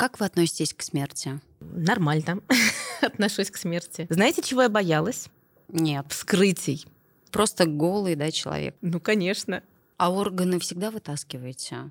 Как 0.00 0.18
вы 0.18 0.24
относитесь 0.24 0.72
к 0.72 0.80
смерти? 0.80 1.40
Нормально 1.60 2.40
отношусь 3.02 3.50
к 3.50 3.58
смерти. 3.58 4.06
Знаете, 4.08 4.40
чего 4.40 4.62
я 4.62 4.70
боялась? 4.70 5.26
Нет. 5.68 6.06
Вскрытий. 6.08 6.86
Просто 7.30 7.66
голый, 7.66 8.14
да, 8.14 8.30
человек. 8.30 8.74
Ну, 8.80 8.98
конечно. 8.98 9.62
А 9.98 10.10
органы 10.10 10.58
всегда 10.58 10.90
вытаскиваете? 10.90 11.90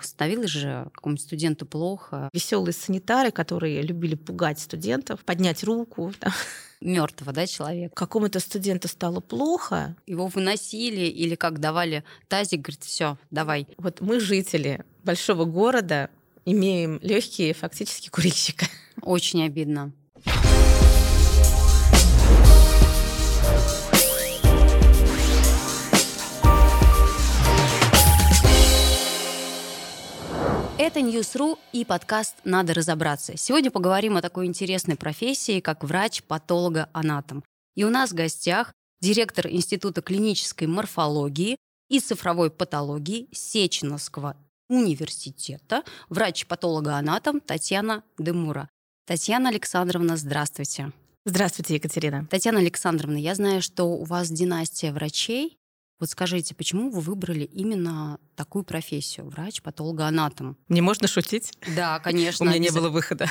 Становилось 0.00 0.48
же 0.48 0.88
какому-нибудь 0.94 1.22
студенту 1.22 1.66
плохо. 1.66 2.30
Веселые 2.32 2.72
санитары, 2.72 3.30
которые 3.30 3.82
любили 3.82 4.14
пугать 4.14 4.58
студентов, 4.58 5.22
поднять 5.22 5.62
руку. 5.64 6.14
Там. 6.20 6.32
Мертвого, 6.80 7.32
да, 7.34 7.46
человека. 7.46 7.94
Какому-то 7.94 8.40
студенту 8.40 8.88
стало 8.88 9.20
плохо. 9.20 9.96
Его 10.06 10.28
выносили 10.28 11.02
или 11.02 11.34
как 11.34 11.60
давали 11.60 12.04
тазик, 12.28 12.62
говорит, 12.62 12.84
все, 12.84 13.18
давай. 13.30 13.68
Вот 13.76 14.00
мы 14.00 14.18
жители 14.18 14.82
большого 15.04 15.44
города 15.44 16.08
имеем 16.44 16.98
легкие 17.02 17.54
фактически 17.54 18.08
курильщика. 18.08 18.66
Очень 19.02 19.44
обидно. 19.44 19.92
Это 30.78 31.02
News.ru 31.02 31.58
и 31.72 31.84
подкаст 31.84 32.36
«Надо 32.44 32.72
разобраться». 32.72 33.36
Сегодня 33.36 33.70
поговорим 33.70 34.16
о 34.16 34.22
такой 34.22 34.46
интересной 34.46 34.96
профессии, 34.96 35.60
как 35.60 35.84
врач-патологоанатом. 35.84 37.44
И 37.74 37.84
у 37.84 37.90
нас 37.90 38.10
в 38.10 38.14
гостях 38.14 38.72
директор 39.00 39.48
Института 39.48 40.02
клинической 40.02 40.66
морфологии 40.66 41.56
и 41.88 42.00
цифровой 42.00 42.50
патологии 42.50 43.28
Сеченовского 43.32 44.36
университета, 44.68 45.82
врач-патолога-анатом 46.08 47.40
Татьяна 47.40 48.04
Демура. 48.18 48.68
Татьяна 49.06 49.48
Александровна, 49.48 50.16
здравствуйте. 50.16 50.92
Здравствуйте, 51.24 51.74
Екатерина. 51.74 52.26
Татьяна 52.26 52.58
Александровна, 52.58 53.16
я 53.16 53.34
знаю, 53.34 53.62
что 53.62 53.84
у 53.84 54.04
вас 54.04 54.30
династия 54.30 54.92
врачей, 54.92 55.58
вот 56.00 56.10
скажите, 56.10 56.54
почему 56.54 56.90
вы 56.90 57.00
выбрали 57.00 57.42
именно 57.42 58.18
такую 58.36 58.62
профессию, 58.62 59.28
врач, 59.28 59.62
патологоанатом? 59.62 60.56
Мне 60.68 60.80
можно 60.80 61.08
шутить? 61.08 61.52
Да, 61.74 61.98
конечно. 61.98 62.46
У 62.46 62.48
меня 62.48 62.58
не 62.58 62.70
было 62.70 62.88
выхода. 62.88 63.28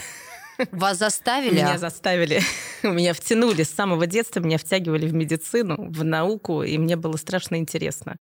Вас 0.72 0.98
заставили? 0.98 1.54
Меня 1.54 1.78
заставили. 1.78 2.42
Меня 2.84 3.14
втянули 3.14 3.64
с 3.64 3.70
самого 3.70 4.06
детства, 4.06 4.40
меня 4.40 4.58
втягивали 4.58 5.08
в 5.08 5.14
медицину, 5.14 5.76
в 5.90 6.04
науку, 6.04 6.64
и 6.64 6.78
мне 6.78 6.96
было 6.96 7.18
страшно 7.18 7.56
интересно. 7.56 8.18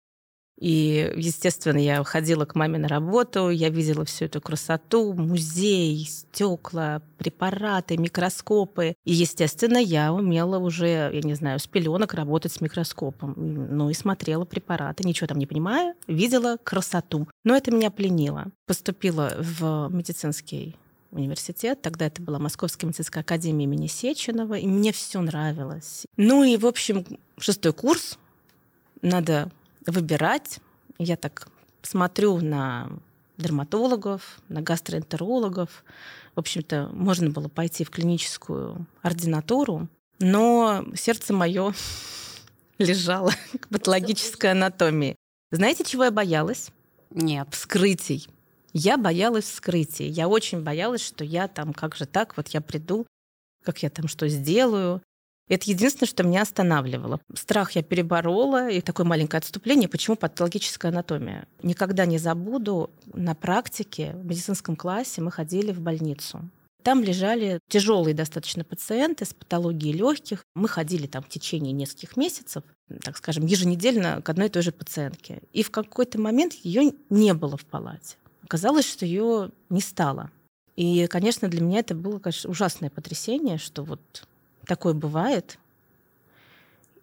И, 0.61 1.11
естественно, 1.17 1.79
я 1.79 2.05
ходила 2.05 2.45
к 2.45 2.55
маме 2.55 2.79
на 2.79 2.87
работу, 2.87 3.49
я 3.49 3.71
видела 3.71 4.05
всю 4.05 4.27
эту 4.27 4.43
красоту, 4.43 5.15
музей, 5.15 6.05
стекла, 6.07 7.01
препараты, 7.17 7.97
микроскопы. 7.97 8.95
И, 9.05 9.13
естественно, 9.13 9.79
я 9.79 10.13
умела 10.13 10.59
уже, 10.59 11.11
я 11.13 11.21
не 11.23 11.35
знаю, 11.35 11.59
с 11.59 11.67
пеленок 11.67 12.13
работать 12.13 12.53
с 12.53 12.61
микроскопом. 12.61 13.35
Ну 13.37 13.89
и 13.89 13.95
смотрела 13.95 14.45
препараты, 14.45 15.03
ничего 15.07 15.27
там 15.27 15.39
не 15.39 15.47
понимая, 15.47 15.95
видела 16.07 16.59
красоту. 16.63 17.27
Но 17.43 17.57
это 17.57 17.71
меня 17.71 17.91
пленило. 17.91 18.47
Поступила 18.67 19.33
в 19.39 19.89
медицинский 19.91 20.77
университет. 21.11 21.81
Тогда 21.81 22.07
это 22.07 22.21
была 22.21 22.39
Московская 22.39 22.87
медицинская 22.87 23.23
академия 23.23 23.65
имени 23.65 23.87
Сеченова, 23.87 24.55
и 24.55 24.67
мне 24.67 24.93
все 24.93 25.23
нравилось. 25.23 26.07
Ну 26.19 26.45
и, 26.45 26.59
в 26.59 26.67
общем, 26.67 27.07
шестой 27.39 27.73
курс. 27.73 28.19
Надо 29.03 29.51
выбирать. 29.87 30.61
Я 30.99 31.17
так 31.17 31.49
смотрю 31.83 32.41
на 32.41 32.91
дерматологов, 33.37 34.41
на 34.49 34.61
гастроэнтерологов. 34.63 35.85
В 36.35 36.41
общем-то, 36.41 36.91
можно 36.93 37.31
было 37.31 37.49
пойти 37.49 37.85
в 37.85 37.91
клиническую 37.91 38.87
ординатуру, 39.03 39.89
но 40.19 40.85
сердце 40.95 41.33
мое 41.33 41.75
лежало 42.79 43.33
к 43.61 43.69
патологической 43.69 44.53
анатомии. 44.53 45.17
Знаете, 45.51 45.85
чего 45.85 46.05
я 46.05 46.11
боялась? 46.11 46.71
Нет. 47.11 47.49
Вскрытий. 47.53 48.29
Я 48.73 48.97
боялась 48.97 49.47
вскрытий. 49.47 50.07
Я 50.07 50.29
очень 50.29 50.63
боялась, 50.63 51.05
что 51.05 51.25
я 51.25 51.49
там, 51.49 51.73
как 51.73 51.97
же 51.97 52.07
так, 52.07 52.37
вот 52.37 52.49
я 52.49 52.61
приду, 52.61 53.07
как 53.65 53.83
я 53.83 53.91
там 53.91 54.07
что 54.07 54.29
сделаю. 54.29 55.03
Это 55.51 55.69
единственное, 55.69 56.09
что 56.09 56.23
меня 56.23 56.43
останавливало. 56.43 57.21
Страх 57.35 57.73
я 57.73 57.83
переборола, 57.83 58.71
и 58.71 58.81
такое 58.81 59.05
маленькое 59.05 59.41
отступление. 59.41 59.89
Почему 59.89 60.15
патологическая 60.15 60.93
анатомия? 60.93 61.49
Никогда 61.65 62.07
не 62.07 62.19
забуду, 62.19 62.91
на 63.13 63.35
практике 63.35 64.13
в 64.15 64.25
медицинском 64.27 64.77
классе 64.77 65.21
мы 65.21 65.33
ходили 65.33 65.73
в 65.73 65.81
больницу. 65.81 66.49
Там 66.85 67.03
лежали 67.03 67.59
тяжелые 67.69 68.15
достаточно 68.15 68.63
пациенты 68.63 69.25
с 69.25 69.35
патологией 69.35 69.93
легких. 69.93 70.45
Мы 70.55 70.69
ходили 70.69 71.09
там 71.09 71.25
в 71.25 71.29
течение 71.29 71.73
нескольких 71.73 72.17
месяцев, 72.17 72.63
так 73.03 73.17
скажем, 73.17 73.45
еженедельно 73.45 74.23
к 74.23 74.29
одной 74.29 74.47
и 74.47 74.51
той 74.51 74.63
же 74.63 74.71
пациентке. 74.71 75.43
И 75.53 75.65
в 75.65 75.73
какой-то 75.73 76.21
момент 76.21 76.55
ее 76.63 76.93
не 77.11 77.35
было 77.35 77.57
в 77.57 77.67
палате. 77.67 78.17
Оказалось, 78.45 78.89
что 78.89 79.05
ее 79.05 79.51
не 79.69 79.81
стало. 79.81 80.31
И, 80.77 81.09
конечно, 81.09 81.49
для 81.49 81.61
меня 81.61 81.81
это 81.81 81.97
было, 81.97 82.21
конечно, 82.21 82.49
ужасное 82.49 82.89
потрясение, 82.89 83.59
что 83.59 83.83
вот 83.83 84.01
такое 84.71 84.95
бывает. 84.95 85.59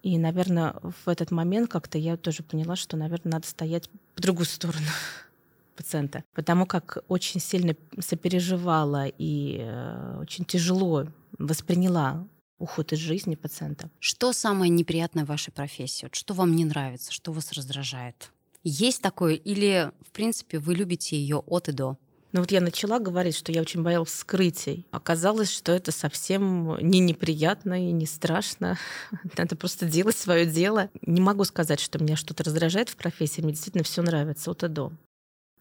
И, 0.02 0.16
наверное, 0.16 0.74
в 0.82 1.06
этот 1.06 1.30
момент 1.30 1.70
как-то 1.70 1.98
я 1.98 2.16
тоже 2.16 2.42
поняла, 2.42 2.76
что, 2.76 2.96
наверное, 2.96 3.32
надо 3.32 3.46
стоять 3.46 3.90
по 4.14 4.22
другую 4.22 4.46
сторону 4.46 4.86
пациента, 5.76 6.24
потому 6.32 6.64
как 6.64 7.04
очень 7.08 7.40
сильно 7.40 7.76
сопереживала 7.98 9.06
и 9.06 9.58
э, 9.60 10.18
очень 10.18 10.46
тяжело 10.46 11.08
восприняла 11.38 12.26
уход 12.58 12.94
из 12.94 13.00
жизни 13.00 13.34
пациента. 13.34 13.90
Что 14.00 14.32
самое 14.32 14.70
неприятное 14.70 15.26
в 15.26 15.28
вашей 15.28 15.52
профессии? 15.52 16.06
Вот 16.06 16.14
что 16.14 16.32
вам 16.32 16.56
не 16.56 16.64
нравится, 16.64 17.12
что 17.12 17.32
вас 17.32 17.52
раздражает? 17.52 18.32
Есть 18.64 19.02
такое 19.02 19.34
или, 19.34 19.92
в 20.06 20.12
принципе, 20.12 20.58
вы 20.58 20.74
любите 20.74 21.20
ее 21.20 21.42
от 21.46 21.68
и 21.68 21.72
до? 21.72 21.98
Ну 22.32 22.40
вот 22.40 22.52
я 22.52 22.60
начала 22.60 22.98
говорить, 22.98 23.36
что 23.36 23.52
я 23.52 23.62
очень 23.62 23.82
боялась 23.82 24.10
вскрытий. 24.10 24.86
Оказалось, 24.90 25.50
что 25.50 25.72
это 25.72 25.92
совсем 25.92 26.76
не 26.78 27.00
неприятно 27.00 27.88
и 27.88 27.90
не 27.90 28.04
страшно. 28.04 28.76
Надо 29.38 29.56
просто 29.56 29.86
делать 29.86 30.16
свое 30.16 30.44
дело. 30.44 30.90
Не 31.00 31.22
могу 31.22 31.44
сказать, 31.44 31.80
что 31.80 31.98
меня 31.98 32.16
что-то 32.16 32.44
раздражает 32.44 32.90
в 32.90 32.96
профессии. 32.96 33.40
Мне 33.40 33.52
действительно 33.52 33.84
все 33.84 34.02
нравится 34.02 34.50
от 34.50 34.62
и 34.62 34.68
до. 34.68 34.92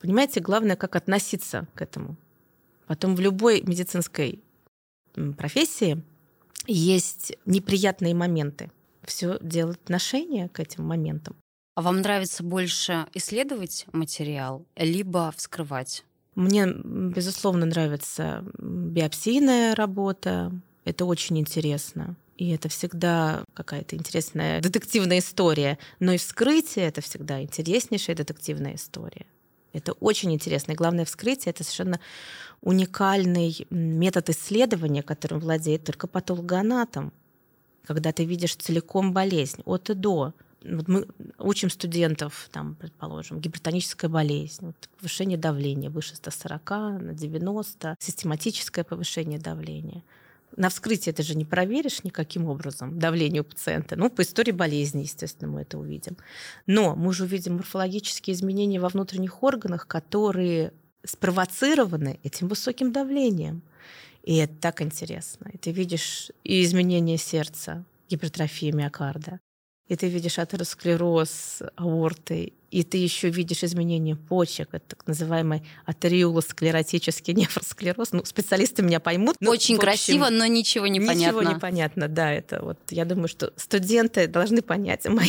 Понимаете, 0.02 0.42
главное, 0.42 0.76
как 0.76 0.96
относиться 0.96 1.68
к 1.74 1.82
этому. 1.82 2.18
Потом 2.86 3.16
в 3.16 3.20
любой 3.22 3.62
медицинской 3.62 4.42
профессии 5.38 6.04
есть 6.66 7.34
неприятные 7.46 8.14
моменты. 8.14 8.72
Все 9.04 9.40
делать 9.42 9.80
отношение 9.84 10.50
к 10.50 10.60
этим 10.60 10.84
моментам. 10.84 11.38
А 11.76 11.82
вам 11.82 12.02
нравится 12.02 12.44
больше 12.44 13.06
исследовать 13.14 13.86
материал, 13.94 14.66
либо 14.76 15.32
вскрывать? 15.36 16.04
Мне, 16.38 16.68
безусловно, 16.68 17.66
нравится 17.66 18.44
биопсийная 18.60 19.74
работа. 19.74 20.52
Это 20.86 21.06
очень 21.06 21.40
интересно. 21.40 22.16
И 22.38 22.50
это 22.52 22.70
всегда 22.70 23.44
какая-то 23.56 23.96
интересная 23.96 24.62
детективная 24.62 25.18
история. 25.18 25.80
Но 26.00 26.12
и 26.12 26.18
вскрытие— 26.18 26.86
это 26.88 27.02
всегда 27.02 27.42
интереснейшая 27.42 28.16
детективная 28.16 28.76
история. 28.76 29.26
Это 29.74 29.94
очень 29.94 30.32
интересно. 30.32 30.74
И 30.74 30.76
главное, 30.76 31.06
вскрытие— 31.06 31.50
это 31.54 31.64
совершенно 31.64 32.00
уникальный 32.62 33.66
метод 33.72 34.30
исследования, 34.30 35.02
которым 35.02 35.40
владеет 35.40 35.86
только 35.86 36.06
патологоанатом. 36.06 37.14
Когда 37.84 38.12
ты 38.12 38.26
видишь 38.26 38.56
целиком 38.58 39.12
болезнь 39.12 39.64
от 39.66 39.90
и 39.90 39.96
до— 39.96 40.36
вот 40.64 40.88
мы 40.88 41.08
учим 41.38 41.70
студентов, 41.70 42.50
там, 42.52 42.76
предположим, 42.76 43.40
гипертоническая 43.40 44.10
болезнь, 44.10 44.66
вот, 44.66 44.90
повышение 44.98 45.38
давления 45.38 45.90
выше 45.90 46.16
140 46.16 46.70
на 46.70 47.14
90, 47.14 47.96
систематическое 48.00 48.84
повышение 48.84 49.40
давления. 49.40 50.04
На 50.56 50.70
вскрытии 50.70 51.12
это 51.12 51.24
же 51.24 51.36
не 51.36 51.46
проверишь 51.46 52.04
никаким 52.04 52.48
образом 52.48 52.98
давление 52.98 53.42
у 53.42 53.46
пациента. 53.46 53.96
Ну, 53.96 54.10
по 54.10 54.22
истории 54.22 54.52
болезни, 54.52 55.02
естественно, 55.02 55.52
мы 55.52 55.62
это 55.62 55.78
увидим. 55.78 56.18
Но 56.66 56.96
мы 56.96 57.14
же 57.14 57.26
увидим 57.26 57.58
морфологические 57.58 58.34
изменения 58.34 58.80
во 58.80 58.90
внутренних 58.90 59.44
органах, 59.44 59.88
которые 59.88 60.74
спровоцированы 61.04 62.20
этим 62.24 62.48
высоким 62.48 62.92
давлением. 62.92 63.62
И 64.24 64.38
это 64.38 64.54
так 64.56 64.82
интересно. 64.82 65.50
И 65.54 65.58
ты 65.58 65.72
видишь 65.72 66.32
и 66.44 66.64
изменения 66.64 67.18
сердца, 67.18 67.86
гипертрофия 68.10 68.74
миокарда, 68.74 69.40
и 69.88 69.96
ты 69.96 70.08
видишь 70.08 70.40
атеросклероз 70.40 71.62
аорты, 71.76 72.54
и 72.70 72.84
ты 72.84 72.98
еще 72.98 73.30
видишь 73.30 73.64
изменения 73.64 74.16
почек, 74.16 74.70
это 74.74 74.96
так 74.96 75.08
называемый 75.08 75.64
атериулосклеротический 75.86 77.34
нефросклероз. 77.36 78.12
Ну, 78.12 78.26
специалисты 78.26 78.84
меня 78.84 79.00
поймут. 79.00 79.38
Очень 79.40 79.76
общем, 79.76 79.78
красиво, 79.78 80.30
но 80.30 80.46
ничего 80.46 80.88
не 80.88 81.00
ничего 81.00 81.14
понятно. 81.14 81.40
Ничего 81.40 81.54
не 81.54 81.60
понятно, 81.60 82.08
да. 82.08 82.32
Это 82.32 82.62
вот, 82.62 82.80
я 82.90 83.06
думаю, 83.06 83.30
что 83.30 83.54
студенты 83.56 84.28
должны 84.28 84.62
понять 84.62 85.06
мои 85.06 85.28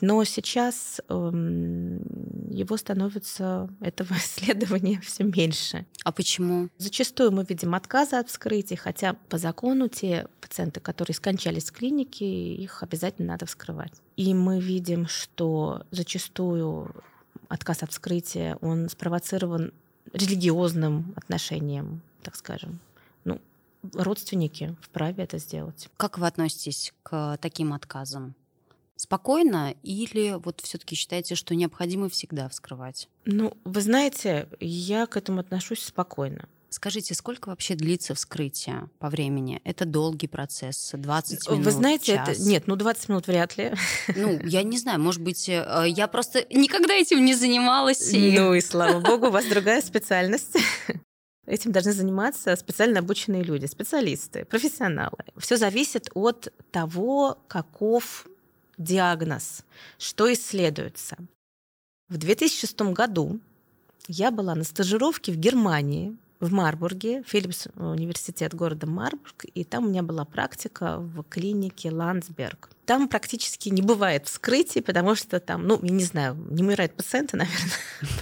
Но 0.00 0.22
сейчас 0.24 1.00
эм, 1.08 2.02
его 2.50 2.76
становится, 2.76 3.68
этого 3.80 4.14
исследования 4.16 5.00
все 5.00 5.24
меньше. 5.24 5.86
А 6.04 6.12
почему? 6.12 6.68
Зачастую 6.78 7.32
мы 7.32 7.44
видим 7.44 7.74
отказы 7.74 8.16
от 8.16 8.28
вскрытий, 8.28 8.76
хотя 8.76 9.14
по 9.28 9.38
закону 9.38 9.88
те 9.88 10.26
пациенты, 10.40 10.80
которые 10.80 11.14
скончались 11.14 11.70
в 11.70 11.72
клинике, 11.72 12.26
их 12.54 12.82
обязательно 12.82 13.28
надо 13.28 13.46
вскрывать. 13.46 13.92
И 14.16 14.34
мы 14.34 14.60
видим, 14.60 15.06
что 15.06 15.84
зачастую 15.90 16.94
отказ 17.48 17.82
от 17.82 17.92
вскрытия, 17.92 18.56
он 18.60 18.88
спровоцирован 18.88 19.72
религиозным 20.12 21.12
отношением, 21.16 22.00
так 22.22 22.36
скажем. 22.36 22.80
Ну, 23.24 23.40
родственники 23.94 24.76
вправе 24.80 25.24
это 25.24 25.38
сделать. 25.38 25.88
Как 25.96 26.18
вы 26.18 26.26
относитесь 26.26 26.92
к 27.02 27.38
таким 27.40 27.72
отказам? 27.72 28.34
Спокойно 29.00 29.74
или 29.82 30.36
вот 30.44 30.60
все-таки 30.60 30.94
считаете, 30.94 31.34
что 31.34 31.54
необходимо 31.54 32.10
всегда 32.10 32.50
вскрывать? 32.50 33.08
Ну, 33.24 33.56
вы 33.64 33.80
знаете, 33.80 34.46
я 34.60 35.06
к 35.06 35.16
этому 35.16 35.40
отношусь 35.40 35.82
спокойно. 35.82 36.50
Скажите, 36.68 37.14
сколько 37.14 37.48
вообще 37.48 37.76
длится 37.76 38.14
вскрытие 38.14 38.90
по 38.98 39.08
времени? 39.08 39.62
Это 39.64 39.86
долгий 39.86 40.26
процесс, 40.26 40.90
20 40.92 41.48
минут, 41.48 41.64
Вы 41.64 41.70
знаете, 41.70 42.16
час. 42.16 42.28
это... 42.28 42.42
Нет, 42.42 42.64
ну 42.66 42.76
20 42.76 43.08
минут 43.08 43.26
вряд 43.26 43.56
ли. 43.56 43.72
Ну, 44.14 44.38
я 44.44 44.62
не 44.64 44.76
знаю, 44.76 45.00
может 45.00 45.22
быть, 45.22 45.48
э, 45.48 45.86
я 45.88 46.06
просто 46.06 46.44
никогда 46.50 46.92
этим 46.92 47.24
не 47.24 47.34
занималась. 47.34 48.12
И... 48.12 48.38
Ну 48.38 48.52
и 48.52 48.60
слава 48.60 49.00
богу, 49.08 49.28
у 49.28 49.30
вас 49.30 49.46
другая 49.46 49.80
специальность. 49.80 50.58
Этим 51.46 51.72
должны 51.72 51.92
заниматься 51.92 52.54
специально 52.54 52.98
обученные 52.98 53.42
люди, 53.42 53.64
специалисты, 53.64 54.44
профессионалы. 54.44 55.24
Все 55.38 55.56
зависит 55.56 56.10
от 56.12 56.52
того, 56.70 57.38
каков 57.48 58.26
диагноз, 58.80 59.62
что 59.98 60.32
исследуется. 60.32 61.16
В 62.08 62.16
2006 62.16 62.80
году 62.80 63.38
я 64.08 64.30
была 64.30 64.54
на 64.56 64.64
стажировке 64.64 65.30
в 65.32 65.36
Германии, 65.36 66.16
в 66.40 66.50
Марбурге, 66.52 67.22
Филипс 67.26 67.68
университет 67.76 68.54
города 68.54 68.86
Марбург, 68.86 69.44
и 69.54 69.62
там 69.62 69.84
у 69.84 69.88
меня 69.90 70.02
была 70.02 70.24
практика 70.24 70.96
в 70.98 71.22
клинике 71.24 71.90
Ландсберг. 71.90 72.70
Там 72.86 73.08
практически 73.08 73.68
не 73.68 73.82
бывает 73.82 74.26
вскрытий, 74.26 74.80
потому 74.82 75.14
что 75.14 75.38
там, 75.38 75.66
ну, 75.66 75.78
я 75.82 75.90
не 75.90 76.02
знаю, 76.02 76.34
не 76.50 76.62
умирают 76.62 76.94
пациенты, 76.94 77.36
наверное, 77.36 77.70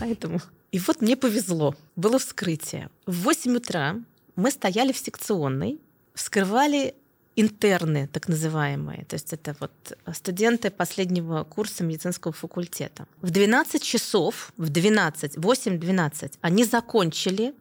поэтому. 0.01 0.41
И 0.73 0.81
вот 0.81 1.01
мне 1.01 1.17
повезло, 1.17 1.77
было 1.95 2.19
вскрытие. 2.19 2.91
В 3.07 3.23
8 3.23 3.57
утра 3.57 3.97
мы 4.35 4.51
стояли 4.51 4.93
в 4.93 4.99
секционной, 4.99 5.81
вскрывали 6.15 6.97
интерны, 7.41 8.09
так 8.09 8.29
называемые. 8.29 9.05
То 9.05 9.15
есть 9.15 9.33
это 9.33 9.55
вот 9.61 9.71
студенты 10.15 10.71
последнего 10.71 11.45
курса 11.45 11.85
медицинского 11.85 12.33
факультета. 12.33 13.07
В 13.23 13.31
12 13.31 13.83
часов, 13.83 14.53
в 14.57 14.69
12, 14.69 15.37
8-12, 15.37 16.33
они 16.41 16.65
закончили 16.65 17.55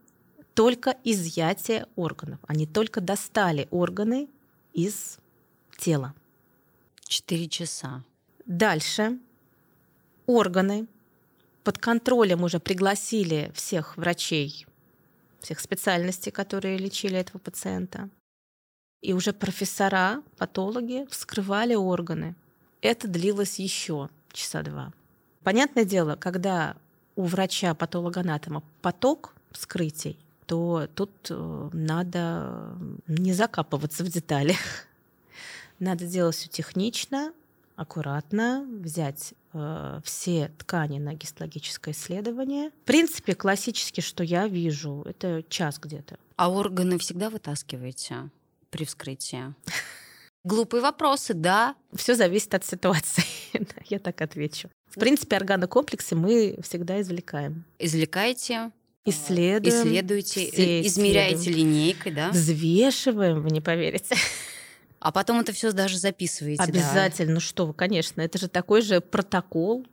только 0.55 0.95
изъятие 1.03 1.85
органов. 1.95 2.39
Они 2.47 2.65
только 2.65 3.01
достали 3.01 3.67
органы 3.69 4.27
из 4.73 5.19
тела. 5.77 6.13
Четыре 7.07 7.47
часа. 7.47 8.03
Дальше 8.47 9.19
органы 10.25 10.87
под 11.63 11.77
контролем 11.77 12.43
уже 12.43 12.59
пригласили 12.59 13.51
всех 13.53 13.95
врачей, 13.97 14.65
всех 15.39 15.59
специальностей, 15.59 16.31
которые 16.31 16.77
лечили 16.77 17.17
этого 17.17 17.37
пациента. 17.37 18.09
И 19.01 19.13
уже 19.13 19.33
профессора, 19.33 20.23
патологи 20.37 21.05
вскрывали 21.09 21.75
органы. 21.75 22.35
Это 22.81 23.07
длилось 23.07 23.59
еще 23.59 24.09
часа 24.31 24.63
два. 24.63 24.91
Понятное 25.43 25.85
дело, 25.85 26.15
когда 26.15 26.75
у 27.15 27.23
врача 27.23 27.73
патологоанатома 27.73 28.63
поток 28.81 29.33
вскрытий, 29.51 30.17
то 30.45 30.87
тут 30.95 31.11
э, 31.29 31.69
надо 31.73 32.77
не 33.07 33.33
закапываться 33.33 34.03
в 34.03 34.07
детали. 34.07 34.55
Надо 35.79 36.07
делать 36.07 36.35
все 36.35 36.47
технично, 36.47 37.33
аккуратно, 37.75 38.65
взять 38.81 39.33
э, 39.53 39.99
все 40.03 40.51
ткани 40.57 40.99
на 40.99 41.13
гистологическое 41.13 41.93
исследование. 41.93 42.71
В 42.71 42.85
принципе, 42.85 43.35
классически, 43.35 44.01
что 44.01 44.23
я 44.23 44.47
вижу, 44.47 45.03
это 45.05 45.43
час 45.49 45.77
где-то. 45.79 46.17
А 46.35 46.49
органы 46.49 46.97
всегда 46.97 47.29
вытаскиваете 47.29 48.29
при 48.69 48.85
вскрытии? 48.85 49.53
Глупые 50.43 50.81
вопросы, 50.81 51.33
да. 51.33 51.75
Все 51.93 52.15
зависит 52.15 52.53
от 52.53 52.63
ситуации, 52.65 53.23
я 53.89 53.99
так 53.99 54.21
отвечу. 54.21 54.69
В 54.87 54.99
принципе, 54.99 55.35
органокомплексы 55.35 56.15
мы 56.15 56.57
всегда 56.63 57.01
извлекаем. 57.01 57.65
Извлекаете, 57.79 58.71
исследуем. 59.03 59.75
Исследуете, 59.75 60.51
все 60.51 60.81
измеряете 60.81 61.35
исследуем. 61.41 61.67
линейкой, 61.67 62.11
да? 62.13 62.29
Взвешиваем, 62.29 63.41
вы 63.41 63.49
не 63.49 63.61
поверите. 63.61 64.15
А 64.99 65.11
потом 65.11 65.39
это 65.39 65.53
все 65.53 65.71
даже 65.71 65.97
записываете. 65.97 66.63
Обязательно. 66.63 67.27
Да? 67.27 67.33
Ну 67.35 67.39
что 67.39 67.67
вы, 67.67 67.73
конечно, 67.73 68.21
это 68.21 68.37
же 68.37 68.47
такой 68.47 68.81
же 68.81 68.99
протокол, 69.01 69.85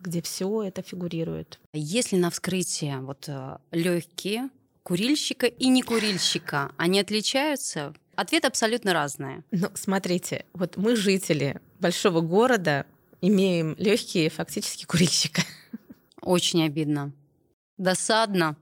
где 0.00 0.22
все 0.22 0.62
это 0.62 0.82
фигурирует. 0.82 1.58
Если 1.72 2.16
на 2.16 2.30
вскрытии 2.30 2.96
вот 3.00 3.24
э, 3.28 3.58
легкие 3.72 4.50
курильщика 4.88 5.46
и 5.46 5.68
некурильщика, 5.68 6.72
они 6.78 6.98
отличаются? 6.98 7.92
Ответ 8.16 8.46
абсолютно 8.46 8.94
разный. 8.94 9.42
Ну, 9.50 9.68
смотрите, 9.74 10.46
вот 10.54 10.78
мы 10.78 10.96
жители 10.96 11.60
большого 11.78 12.22
города 12.22 12.86
имеем 13.20 13.74
легкие 13.78 14.30
фактически 14.30 14.86
курильщика. 14.86 15.42
Очень 16.22 16.64
обидно. 16.64 17.12
Досадно. 17.76 18.56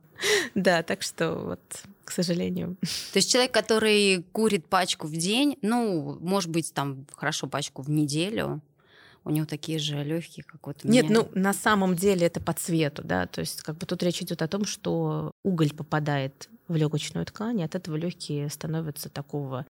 Да, 0.57 0.83
так 0.83 1.03
что 1.03 1.33
вот, 1.33 1.61
к 2.05 2.11
сожалению. 2.11 2.77
То 3.13 3.19
есть 3.19 3.31
человек, 3.31 3.53
который 3.55 4.25
курит 4.33 4.67
пачку 4.67 5.07
в 5.07 5.13
день, 5.13 5.57
ну, 5.63 6.19
может 6.21 6.51
быть, 6.51 6.75
там 6.75 7.07
хорошо 7.13 7.47
пачку 7.47 7.83
в 7.83 7.91
неделю, 7.91 8.61
у 9.27 9.31
него 9.31 9.45
такие 9.45 9.81
же 9.81 10.03
легкие, 10.05 10.45
как 10.45 10.65
вот 10.67 10.85
у 10.85 10.89
Нет, 10.89 11.11
меня. 11.11 11.21
ну 11.21 11.29
на 11.35 11.53
самом 11.53 11.97
деле 11.97 12.29
это 12.29 12.41
по 12.41 12.53
цвету, 12.53 13.03
да, 13.05 13.27
то 13.27 13.41
есть 13.41 13.61
как 13.63 13.77
бы 13.77 13.85
тут 13.85 14.03
речь 14.05 14.23
идет 14.23 14.41
о 14.41 14.47
том, 14.47 14.65
что 14.65 15.33
уголь 15.45 15.73
попадает 15.73 16.49
в 16.69 16.77
легочную 16.77 17.27
ткань, 17.27 17.61
и 17.61 17.65
от 17.65 17.75
этого 17.75 17.97
легкие 17.97 18.49
становятся 18.49 19.09
такого 19.09 19.67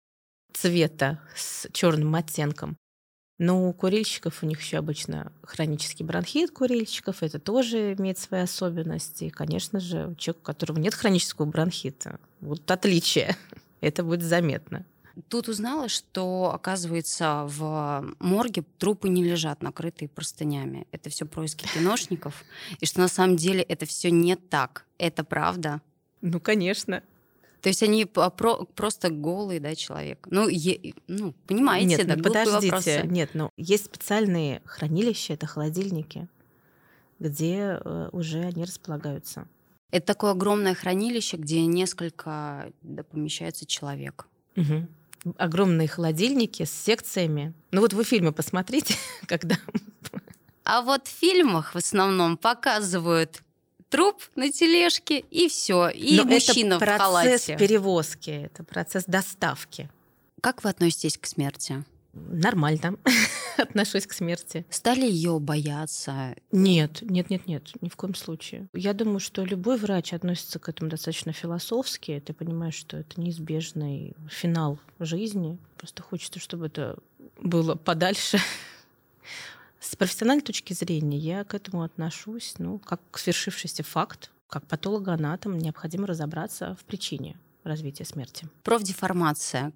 цвета 0.52 1.20
с 1.34 1.68
черным 1.72 2.14
оттенком. 2.14 2.76
Но 3.38 3.68
у 3.68 3.72
курильщиков 3.72 4.42
у 4.42 4.46
них 4.46 4.60
еще 4.60 4.76
обычно 4.78 5.32
хронический 5.42 6.04
бронхит 6.04 6.50
курильщиков, 6.50 7.22
это 7.22 7.38
тоже 7.38 7.94
имеет 7.94 8.18
свои 8.18 8.42
особенности. 8.42 9.24
И, 9.24 9.30
конечно 9.30 9.80
же, 9.80 10.08
у 10.08 10.14
человека, 10.14 10.42
у 10.42 10.46
которого 10.46 10.78
нет 10.78 10.94
хронического 10.94 11.46
бронхита, 11.46 12.20
вот 12.40 12.70
отличие. 12.70 13.36
Это 13.82 14.02
будет 14.02 14.22
заметно. 14.22 14.84
Тут 15.28 15.48
узнала, 15.48 15.88
что, 15.88 16.52
оказывается, 16.54 17.44
в 17.46 18.04
морге 18.18 18.64
трупы 18.78 19.08
не 19.08 19.24
лежат 19.24 19.62
накрытые 19.62 20.08
простынями. 20.10 20.86
Это 20.92 21.08
все 21.08 21.24
происки 21.24 21.66
киношников. 21.74 22.44
И 22.80 22.86
что 22.86 23.00
на 23.00 23.08
самом 23.08 23.36
деле 23.36 23.62
это 23.62 23.86
все 23.86 24.10
не 24.10 24.36
так. 24.36 24.84
Это 24.98 25.24
правда. 25.24 25.80
Ну, 26.20 26.38
конечно. 26.38 27.02
То 27.62 27.70
есть 27.70 27.82
они 27.82 28.04
про 28.04 28.30
просто 28.30 29.10
голый, 29.10 29.58
да, 29.58 29.74
человек. 29.74 30.28
Ну, 30.30 30.48
е 30.48 30.94
ну 31.08 31.34
понимаете, 31.46 31.96
нет, 31.96 32.06
да, 32.06 32.16
ну, 32.16 32.22
подождите, 32.22 32.66
вопросы. 32.66 33.02
нет, 33.06 33.30
ну 33.32 33.50
есть 33.56 33.86
специальные 33.86 34.62
хранилища, 34.66 35.32
это 35.32 35.46
холодильники, 35.46 36.28
где 37.18 37.80
э, 37.82 38.08
уже 38.12 38.40
они 38.40 38.64
располагаются. 38.64 39.48
Это 39.90 40.06
такое 40.06 40.32
огромное 40.32 40.74
хранилище, 40.74 41.38
где 41.38 41.64
несколько 41.66 42.70
да, 42.82 43.02
помещается 43.02 43.66
человек. 43.66 44.28
Угу 44.56 44.86
огромные 45.36 45.88
холодильники 45.88 46.64
с 46.64 46.70
секциями. 46.70 47.52
Ну 47.72 47.80
вот 47.80 47.92
вы 47.92 48.04
фильмы 48.04 48.32
посмотрите, 48.32 48.94
когда... 49.26 49.56
А 50.64 50.82
вот 50.82 51.06
в 51.06 51.10
фильмах 51.10 51.74
в 51.74 51.78
основном 51.78 52.36
показывают 52.36 53.42
труп 53.88 54.20
на 54.34 54.50
тележке 54.50 55.20
и 55.30 55.48
все, 55.48 55.88
и 55.88 56.16
Но 56.16 56.24
мужчина 56.24 56.74
это 56.74 56.84
в 56.84 56.98
халате. 56.98 57.30
процесс 57.30 57.58
перевозки, 57.58 58.30
это 58.30 58.64
процесс 58.64 59.04
доставки. 59.06 59.88
Как 60.40 60.64
вы 60.64 60.70
относитесь 60.70 61.18
к 61.18 61.26
смерти? 61.26 61.84
Нормально 62.12 62.96
отношусь 63.62 64.06
к 64.06 64.12
смерти. 64.12 64.66
Стали 64.70 65.06
ее 65.06 65.38
бояться? 65.38 66.36
Нет, 66.52 67.02
нет, 67.02 67.30
нет, 67.30 67.46
нет, 67.46 67.70
ни 67.80 67.88
в 67.88 67.96
коем 67.96 68.14
случае. 68.14 68.68
Я 68.72 68.92
думаю, 68.92 69.20
что 69.20 69.44
любой 69.44 69.78
врач 69.78 70.12
относится 70.12 70.58
к 70.58 70.68
этому 70.68 70.90
достаточно 70.90 71.32
философски. 71.32 72.22
Ты 72.24 72.32
понимаешь, 72.32 72.74
что 72.74 72.98
это 72.98 73.20
неизбежный 73.20 74.14
финал 74.28 74.78
жизни. 74.98 75.58
Просто 75.76 76.02
хочется, 76.02 76.38
чтобы 76.40 76.66
это 76.66 76.98
было 77.40 77.74
подальше. 77.74 78.38
С 79.80 79.94
профессиональной 79.94 80.42
точки 80.42 80.72
зрения 80.72 81.18
я 81.18 81.44
к 81.44 81.54
этому 81.54 81.82
отношусь, 81.82 82.54
ну, 82.58 82.78
как 82.78 83.00
к 83.10 83.18
свершившийся 83.18 83.82
факт. 83.82 84.30
Как 84.48 84.66
патологоанатом 84.66 85.58
необходимо 85.58 86.06
разобраться 86.06 86.76
в 86.80 86.84
причине 86.84 87.36
развития 87.64 88.04
смерти. 88.04 88.48
Профдеформация 88.62 89.72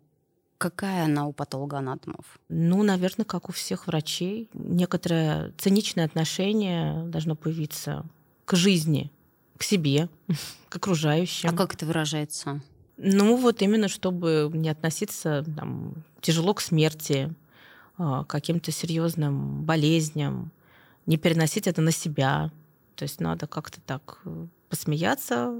Какая 0.60 1.06
она 1.06 1.26
у 1.26 1.32
патологоанатомов? 1.32 2.38
Ну, 2.50 2.82
наверное, 2.82 3.24
как 3.24 3.48
у 3.48 3.52
всех 3.52 3.86
врачей. 3.86 4.50
Некоторое 4.52 5.54
циничное 5.56 6.04
отношение 6.04 7.02
должно 7.04 7.34
появиться 7.34 8.04
к 8.44 8.54
жизни, 8.56 9.10
к 9.56 9.62
себе, 9.62 10.10
к 10.68 10.76
окружающим. 10.76 11.48
А 11.48 11.56
как 11.56 11.72
это 11.72 11.86
выражается? 11.86 12.60
Ну, 12.98 13.38
вот 13.38 13.62
именно, 13.62 13.88
чтобы 13.88 14.50
не 14.52 14.68
относиться 14.68 15.46
там, 15.56 15.94
тяжело 16.20 16.52
к 16.52 16.60
смерти, 16.60 17.34
а, 17.96 18.24
к 18.24 18.26
каким-то 18.26 18.70
серьезным 18.70 19.62
болезням, 19.64 20.50
не 21.06 21.16
переносить 21.16 21.68
это 21.68 21.80
на 21.80 21.90
себя. 21.90 22.50
То 22.96 23.04
есть 23.04 23.18
надо 23.18 23.46
как-то 23.46 23.80
так 23.80 24.18
э, 24.26 24.46
посмеяться 24.68 25.54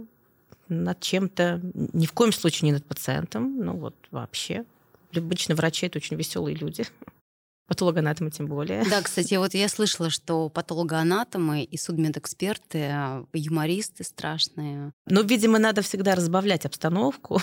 над 0.68 1.00
чем-то, 1.00 1.62
ни 1.72 2.04
в 2.04 2.12
коем 2.12 2.32
случае 2.32 2.66
не 2.66 2.72
над 2.74 2.84
пациентом, 2.84 3.64
ну 3.64 3.78
вот 3.78 3.94
вообще. 4.10 4.66
Обычно 5.14 5.54
врачи 5.54 5.86
это 5.86 5.98
очень 5.98 6.16
веселые 6.16 6.56
люди. 6.56 6.84
Патологоанатомы 7.66 8.30
тем 8.30 8.46
более. 8.46 8.84
Да, 8.88 9.00
кстати, 9.02 9.34
вот 9.34 9.54
я 9.54 9.68
слышала, 9.68 10.10
что 10.10 10.48
патологоанатомы 10.48 11.62
и 11.62 11.76
судмедэксперты 11.76 12.78
э, 12.78 13.24
юмористы 13.32 14.04
страшные. 14.04 14.92
Ну, 15.06 15.22
видимо, 15.22 15.58
надо 15.58 15.82
всегда 15.82 16.14
разбавлять 16.14 16.66
обстановку 16.66 17.40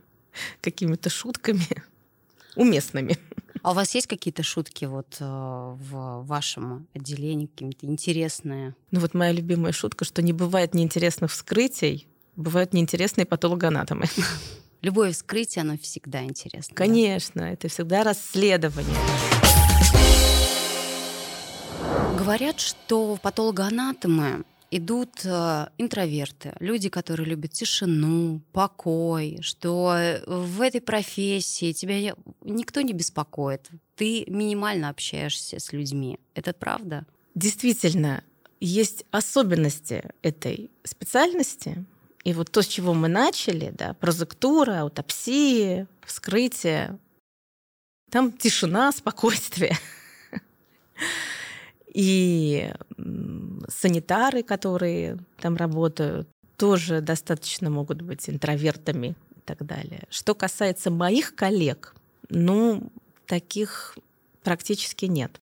какими-то 0.60 1.10
шутками 1.10 1.66
уместными. 2.56 3.18
А 3.62 3.72
у 3.72 3.74
вас 3.74 3.94
есть 3.94 4.06
какие-то 4.06 4.42
шутки 4.42 4.84
вот 4.84 5.16
э, 5.20 5.24
в 5.24 6.24
вашем 6.24 6.86
отделении, 6.94 7.46
какие-то 7.46 7.86
интересные? 7.86 8.74
Ну 8.90 9.00
вот 9.00 9.14
моя 9.14 9.32
любимая 9.32 9.72
шутка, 9.72 10.04
что 10.04 10.22
не 10.22 10.32
бывает 10.32 10.74
неинтересных 10.74 11.30
вскрытий, 11.30 12.06
бывают 12.36 12.72
неинтересные 12.72 13.26
патологоанатомы. 13.26 14.06
Любое 14.80 15.12
вскрытие, 15.12 15.62
оно 15.62 15.76
всегда 15.76 16.22
интересно. 16.22 16.74
Конечно, 16.74 17.42
да? 17.42 17.50
это 17.50 17.68
всегда 17.68 18.04
расследование. 18.04 18.96
Говорят, 22.16 22.60
что 22.60 23.18
патологоанатомы 23.20 24.44
идут 24.70 25.24
э, 25.24 25.68
интроверты, 25.78 26.52
люди, 26.60 26.88
которые 26.88 27.26
любят 27.26 27.52
тишину, 27.52 28.40
покой, 28.52 29.38
что 29.40 29.94
э, 29.96 30.22
в 30.26 30.60
этой 30.60 30.80
профессии 30.80 31.72
тебя 31.72 32.14
никто 32.42 32.80
не 32.82 32.92
беспокоит. 32.92 33.68
Ты 33.96 34.24
минимально 34.28 34.90
общаешься 34.90 35.58
с 35.58 35.72
людьми. 35.72 36.18
Это 36.34 36.52
правда? 36.52 37.06
Действительно, 37.34 38.22
есть 38.60 39.04
особенности 39.10 40.04
этой 40.22 40.70
специальности. 40.84 41.84
И 42.24 42.32
вот 42.32 42.50
то, 42.50 42.62
с 42.62 42.66
чего 42.66 42.94
мы 42.94 43.08
начали, 43.08 43.72
да, 43.74 43.94
прозектура, 43.94 44.80
аутопсия, 44.80 45.86
вскрытие, 46.04 46.98
там 48.10 48.32
тишина, 48.32 48.92
спокойствие. 48.92 49.76
И 51.94 52.72
санитары, 53.68 54.42
которые 54.42 55.18
там 55.38 55.56
работают, 55.56 56.28
тоже 56.56 57.00
достаточно 57.00 57.70
могут 57.70 58.02
быть 58.02 58.28
интровертами 58.28 59.16
и 59.36 59.40
так 59.44 59.64
далее. 59.64 60.04
Что 60.10 60.34
касается 60.34 60.90
моих 60.90 61.34
коллег, 61.34 61.94
ну, 62.28 62.90
таких 63.26 63.96
практически 64.42 65.06
нет. 65.06 65.40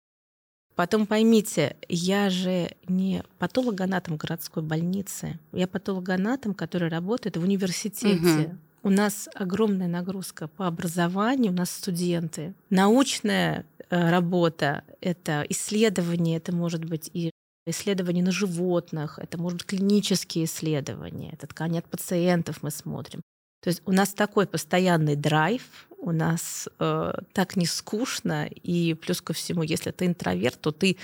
Потом 0.76 1.06
поймите, 1.06 1.76
я 1.88 2.30
же 2.30 2.72
не 2.88 3.24
патологоанатом 3.38 4.18
городской 4.18 4.64
больницы, 4.64 5.40
я 5.52 5.68
патологоанатом, 5.68 6.54
который 6.54 6.90
работает 6.90 7.38
в 7.38 7.44
университете. 7.44 8.48
Угу. 8.48 8.58
У 8.84 8.90
нас 8.90 9.30
огромная 9.34 9.88
нагрузка 9.88 10.48
по 10.48 10.68
образованию, 10.68 11.52
у 11.52 11.56
нас 11.56 11.72
студенты. 11.72 12.54
Научная 12.70 13.66
э, 13.90 14.10
работа— 14.10 14.84
это 15.02 15.46
исследование, 15.48 16.38
это 16.38 16.54
может 16.54 16.84
быть 16.84 17.10
и 17.14 17.32
исследования 17.66 18.24
на 18.24 18.32
животных, 18.32 19.20
это 19.20 19.38
может 19.38 19.60
быть 19.60 19.68
клинические 19.68 20.46
исследования, 20.46 21.30
это 21.32 21.48
ткани 21.48 21.78
от 21.78 21.86
пациентов 21.86 22.62
мы 22.62 22.72
смотрим. 22.72 23.22
То 23.64 23.70
есть 23.70 23.82
у 23.86 23.94
нас 23.94 24.14
такой 24.14 24.46
постоянный 24.46 25.16
драйв, 25.16 25.88
у 25.98 26.12
нас 26.12 26.68
э, 26.80 27.14
так 27.32 27.56
не 27.56 27.66
скучно, 27.66 28.46
и 28.46 28.94
плюс 28.94 29.22
ко 29.22 29.32
всему, 29.32 29.64
если 29.64 29.92
ты 29.92 30.06
интроверт, 30.06 30.60
то 30.60 30.72
ты 30.72 30.98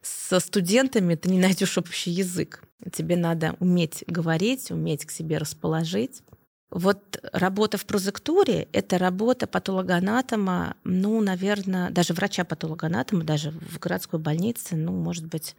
со 0.00 0.40
студентами 0.40 1.14
ты 1.14 1.28
не 1.28 1.38
найдешь 1.38 1.76
общий 1.76 2.10
язык. 2.10 2.62
Тебе 2.90 3.16
надо 3.16 3.54
уметь 3.60 4.02
говорить, 4.06 4.70
уметь 4.70 5.04
к 5.04 5.10
себе 5.10 5.36
расположить. 5.36 6.22
Вот 6.70 7.20
работа 7.32 7.76
в 7.76 7.84
прозектуре— 7.84 8.66
это 8.72 8.96
работа 8.96 9.46
патологоанатома, 9.46 10.76
ну, 10.84 11.20
наверное, 11.20 11.90
даже 11.90 12.14
врача-патологоанатома, 12.14 13.24
даже 13.24 13.50
в 13.50 13.78
городской 13.78 14.18
больнице, 14.18 14.74
ну, 14.74 14.92
может 14.92 15.26
быть, 15.26 15.54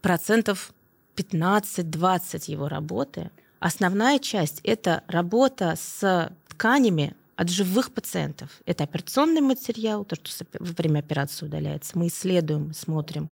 процентов 0.00 0.72
15-20 1.14 2.50
его 2.50 2.68
работы. 2.68 3.30
Основная 3.62 4.18
часть— 4.18 4.60
это 4.64 5.04
работа 5.06 5.76
с 5.76 6.32
тканями 6.48 7.14
от 7.36 7.48
живых 7.48 7.92
пациентов. 7.92 8.60
Это 8.66 8.82
операционный 8.82 9.40
материал, 9.40 10.04
то, 10.04 10.16
что 10.16 10.44
во 10.58 10.72
время 10.72 10.98
операции 10.98 11.46
удаляется. 11.46 11.96
Мы 11.96 12.08
исследуем, 12.08 12.74
смотрим 12.74 13.28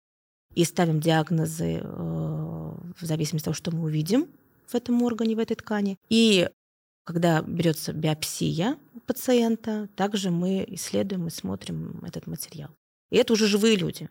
и 0.53 0.65
ставим 0.65 0.99
диагнозы 0.99 1.81
э, 1.81 1.85
в 1.85 3.03
зависимости 3.03 3.45
от 3.45 3.45
того, 3.45 3.55
что 3.55 3.71
мы 3.71 3.85
увидим 3.85 4.27
в 4.67 4.75
этом 4.75 5.01
органе, 5.05 5.37
в 5.37 5.39
этой 5.39 5.55
ткани. 5.55 5.97
И 6.09 6.51
когда 7.05 7.41
берется 7.41 7.93
биопсия 7.93 8.77
у 8.95 8.99
пациента, 8.99 9.89
также 9.95 10.33
мы 10.33 10.65
исследуем 10.71 11.29
и 11.29 11.31
смотрим 11.31 12.03
этот 12.05 12.27
материал. 12.27 12.71
И 13.11 13.17
это 13.17 13.33
уже 13.33 13.47
живые 13.47 13.77
люди. 13.77 14.09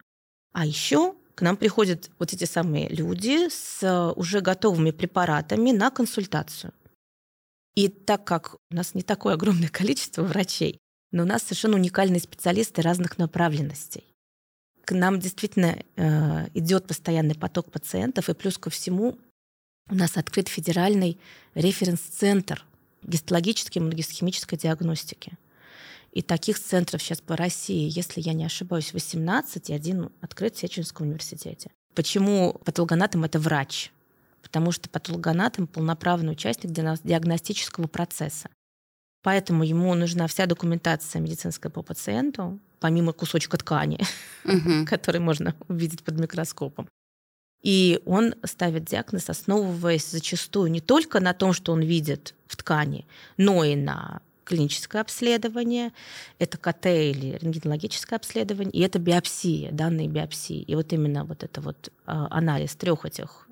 А 0.53 0.65
еще 0.65 1.13
к 1.35 1.41
нам 1.41 1.57
приходят 1.57 2.09
вот 2.17 2.33
эти 2.33 2.45
самые 2.45 2.87
люди 2.87 3.49
с 3.49 4.13
уже 4.15 4.41
готовыми 4.41 4.91
препаратами 4.91 5.71
на 5.71 5.91
консультацию. 5.91 6.73
И 7.75 7.89
так 7.89 8.23
как 8.23 8.55
у 8.71 8.75
нас 8.75 8.95
не 8.95 9.03
такое 9.03 9.33
огромное 9.33 9.69
количество 9.79 10.23
врачей, 10.23 10.79
но 11.11 11.23
у 11.23 11.25
нас 11.25 11.43
совершенно 11.43 11.75
уникальные 11.75 12.21
специалисты 12.21 12.81
разных 12.81 13.17
направленностей. 13.17 14.05
К 14.85 14.91
нам 14.93 15.19
действительно 15.19 15.77
э, 15.95 16.47
идет 16.53 16.87
постоянный 16.87 17.35
поток 17.35 17.71
пациентов, 17.71 18.29
и 18.29 18.33
плюс 18.33 18.57
ко 18.57 18.69
всему 18.69 19.17
у 19.89 19.95
нас 19.95 20.17
открыт 20.17 20.47
федеральный 20.47 21.19
референс-центр 21.53 22.65
гистологической 23.03 23.81
и 23.81 24.57
диагностики. 24.57 25.37
И 26.15 26.21
таких 26.21 26.57
центров 26.57 27.03
сейчас 27.03 27.19
по 27.19 27.35
России, 27.35 27.91
если 27.93 28.21
я 28.21 28.31
не 28.31 28.45
ошибаюсь, 28.45 28.93
18, 28.93 29.69
и 29.69 29.73
один 29.73 30.09
открыт 30.21 30.55
в 30.55 30.59
Сеченском 30.59 31.07
университете. 31.07 31.69
Почему 31.93 32.53
патологоанатом— 32.63 33.23
это 33.25 33.37
врач? 33.37 33.91
Потому 34.41 34.71
что 34.71 34.89
патологоанатом— 34.89 35.67
полноправный 35.67 36.31
участник 36.31 36.71
диагностического 36.71 37.87
процесса. 37.87 38.49
Поэтому 39.23 39.65
ему 39.65 39.93
нужна 39.93 40.27
вся 40.27 40.45
документация 40.45 41.19
медицинская 41.19 41.69
по 41.69 41.81
пациенту, 41.81 42.59
помимо 42.79 43.11
кусочка 43.11 43.57
ткани, 43.57 43.99
угу. 44.45 44.85
который 44.87 45.19
можно 45.19 45.53
увидеть 45.67 46.03
под 46.03 46.17
микроскопом. 46.17 46.87
И 47.61 47.99
он 48.05 48.35
ставит 48.45 48.85
диагноз, 48.85 49.29
основываясь 49.29 50.09
зачастую 50.09 50.71
не 50.71 50.79
только 50.79 51.19
на 51.19 51.33
том, 51.33 51.51
что 51.51 51.73
он 51.73 51.81
видит 51.81 52.35
в 52.47 52.55
ткани, 52.55 53.05
но 53.35 53.65
и 53.65 53.75
на 53.75 54.21
клиническое 54.45 55.01
обследование, 55.01 55.91
это 56.39 56.57
КТ 56.57 56.85
или 56.85 57.37
рентгенологическое 57.41 58.17
обследование, 58.17 58.71
и 58.71 58.81
это 58.81 58.99
биопсия, 58.99 59.71
данные 59.71 60.07
биопсии. 60.07 60.61
И 60.61 60.75
вот 60.75 60.93
именно 60.93 61.25
вот 61.25 61.43
это 61.43 61.59
вот 61.59 61.91
а, 62.05 62.27
анализ 62.29 62.75
трех 62.75 63.05
этих 63.05 63.49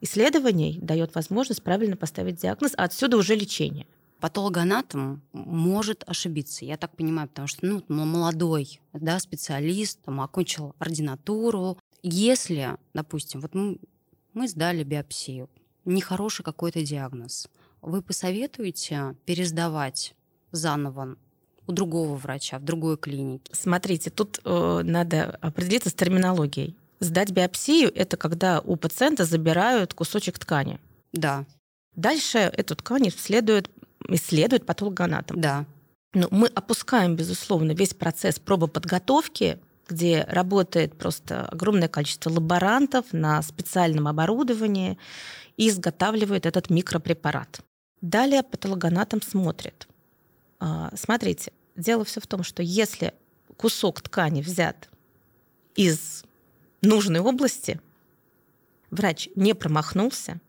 исследований 0.00 0.78
дает 0.80 1.14
возможность 1.14 1.62
правильно 1.62 1.96
поставить 1.96 2.36
диагноз, 2.36 2.72
а 2.76 2.84
отсюда 2.84 3.16
уже 3.16 3.34
лечение. 3.34 3.86
Патологоанатом 4.20 5.20
может 5.32 6.04
ошибиться, 6.06 6.64
я 6.64 6.76
так 6.76 6.96
понимаю, 6.96 7.28
потому 7.28 7.48
что 7.48 7.66
ну, 7.66 7.82
молодой 7.88 8.80
да, 8.92 9.18
специалист, 9.18 10.00
там, 10.02 10.20
окончил 10.20 10.76
ординатуру, 10.78 11.76
если, 12.02 12.76
допустим, 12.94 13.40
вот 13.40 13.54
мы, 13.54 13.78
мы 14.32 14.48
сдали 14.48 14.84
биопсию, 14.84 15.48
нехороший 15.84 16.44
какой-то 16.44 16.84
диагноз, 16.84 17.48
вы 17.82 18.00
посоветуете 18.00 19.16
пересдавать 19.26 20.14
заново 20.52 21.16
у 21.66 21.72
другого 21.72 22.16
врача, 22.16 22.58
в 22.58 22.64
другой 22.64 22.96
клинике? 22.96 23.52
Смотрите, 23.54 24.10
тут 24.10 24.40
э, 24.44 24.80
надо 24.84 25.38
определиться 25.40 25.90
с 25.90 25.94
терминологией. 25.94 26.76
Сдать 27.00 27.32
биопсию– 27.32 27.92
это 27.94 28.16
когда 28.16 28.60
у 28.60 28.76
пациента 28.76 29.24
забирают 29.24 29.92
кусочек 29.94 30.38
ткани. 30.38 30.78
Да. 31.12 31.44
Дальше 31.96 32.38
эту 32.38 32.76
ткань 32.76 33.08
исследует, 33.08 33.70
исследует 34.08 34.64
патологоанатом. 34.64 35.40
Да. 35.40 35.66
Но 36.14 36.28
мы 36.30 36.46
опускаем, 36.46 37.16
безусловно, 37.16 37.72
весь 37.72 37.94
процесс 37.94 38.38
пробоподготовки 38.38 39.58
где 39.88 40.24
работает 40.28 40.96
просто 40.96 41.44
огромное 41.46 41.88
количество 41.88 42.30
лаборантов 42.30 43.06
на 43.12 43.42
специальном 43.42 44.08
оборудовании 44.08 44.98
и 45.56 45.68
изготавливает 45.68 46.46
этот 46.46 46.70
микропрепарат. 46.70 47.60
Далее 48.02 48.42
патологоанатом 48.42 49.22
смотрит, 49.22 49.88
А, 50.58 50.94
смотрите, 50.96 51.52
дело 51.76 52.04
все 52.04 52.20
в 52.20 52.26
том, 52.26 52.42
что 52.42 52.62
если 52.62 53.14
кусок 53.56 54.00
ткани 54.00 54.42
взят 54.42 54.88
из 55.74 56.24
нужной 56.82 57.20
области, 57.20 57.80
врач 58.90 59.28
не 59.34 59.54
промахнулся, 59.54 60.40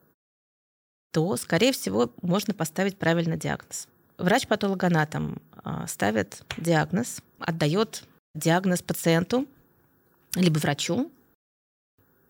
то, 1.11 1.35
скорее 1.37 1.71
всего, 1.71 2.11
можно 2.21 2.53
поставить 2.53 2.97
правильный 2.97 3.37
диагноз. 3.37 3.87
Врач-патологоанатом 4.17 5.41
а, 5.63 5.87
ставит 5.87 6.43
диагноз, 6.57 7.21
отдает 7.39 8.03
диагноз 8.35 8.81
пациенту, 8.81 9.47
либо 10.35 10.57
врачу, 10.57 11.11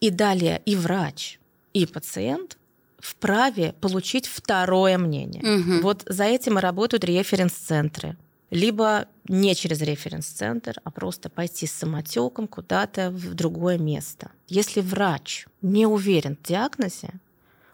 и 0.01 0.09
далее 0.09 0.61
и 0.65 0.75
врач, 0.75 1.39
и 1.73 1.85
пациент 1.85 2.57
вправе 3.03 3.75
получить 3.81 4.27
второе 4.27 4.97
мнение. 4.97 5.43
Угу. 5.43 5.81
Вот 5.81 6.03
за 6.07 6.23
этим 6.23 6.57
и 6.57 6.61
работают 6.61 7.03
референс-центры. 7.03 8.15
Либо 8.49 9.07
не 9.27 9.55
через 9.55 9.81
референс-центр, 9.81 10.79
а 10.83 10.91
просто 10.91 11.29
пойти 11.29 11.67
с 11.67 11.73
самотеком 11.73 12.47
куда-то 12.47 13.09
в 13.09 13.33
другое 13.33 13.77
место. 13.77 14.31
Если 14.47 14.79
врач 14.79 15.47
не 15.61 15.85
уверен 15.85 16.37
в 16.41 16.47
диагнозе, 16.47 17.09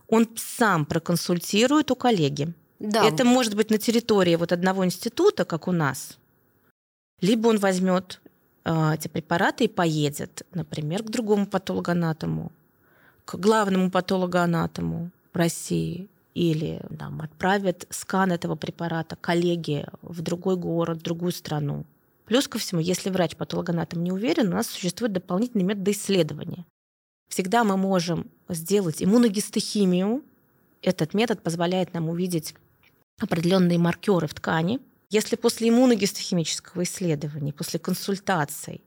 он 0.07 0.27
сам 0.35 0.85
проконсультирует 0.85 1.91
у 1.91 1.95
коллеги. 1.95 2.53
Да. 2.79 3.05
Это 3.05 3.23
может 3.23 3.55
быть 3.55 3.69
на 3.69 3.77
территории 3.77 4.35
вот 4.35 4.51
одного 4.51 4.83
института, 4.83 5.45
как 5.45 5.67
у 5.67 5.71
нас. 5.71 6.17
Либо 7.21 7.49
он 7.49 7.57
возьмет 7.57 8.19
э, 8.63 8.93
эти 8.95 9.09
препараты 9.09 9.65
и 9.65 9.67
поедет, 9.67 10.43
например, 10.53 11.03
к 11.03 11.09
другому 11.09 11.45
патологоанатому, 11.45 12.51
к 13.25 13.35
главному 13.35 13.91
патологоанатому 13.91 15.11
в 15.33 15.37
России, 15.37 16.09
или 16.33 16.81
там, 16.97 17.21
отправит 17.21 17.85
скан 17.89 18.31
этого 18.31 18.55
препарата 18.55 19.15
коллеге 19.15 19.87
в 20.01 20.21
другой 20.21 20.55
город, 20.55 20.99
в 20.99 21.01
другую 21.01 21.31
страну. 21.31 21.85
Плюс 22.25 22.47
ко 22.47 22.59
всему, 22.59 22.79
если 22.79 23.09
врач-патологоанатом 23.09 24.03
не 24.03 24.11
уверен, 24.11 24.47
у 24.49 24.51
нас 24.51 24.67
существует 24.67 25.13
дополнительный 25.13 25.63
метод 25.63 25.87
исследования. 25.89 26.65
Всегда 27.27 27.63
мы 27.63 27.75
можем 27.75 28.29
сделать 28.47 29.03
иммуногистохимию. 29.03 30.23
Этот 30.81 31.13
метод 31.13 31.41
позволяет 31.41 31.93
нам 31.93 32.07
увидеть 32.09 32.55
определенные 33.19 33.79
маркеры 33.79 34.27
в 34.27 34.33
ткани. 34.33 34.79
Если 35.09 35.35
после 35.35 35.69
иммуногистохимического 35.69 36.83
исследования, 36.83 37.51
после 37.51 37.79
консультаций, 37.79 38.83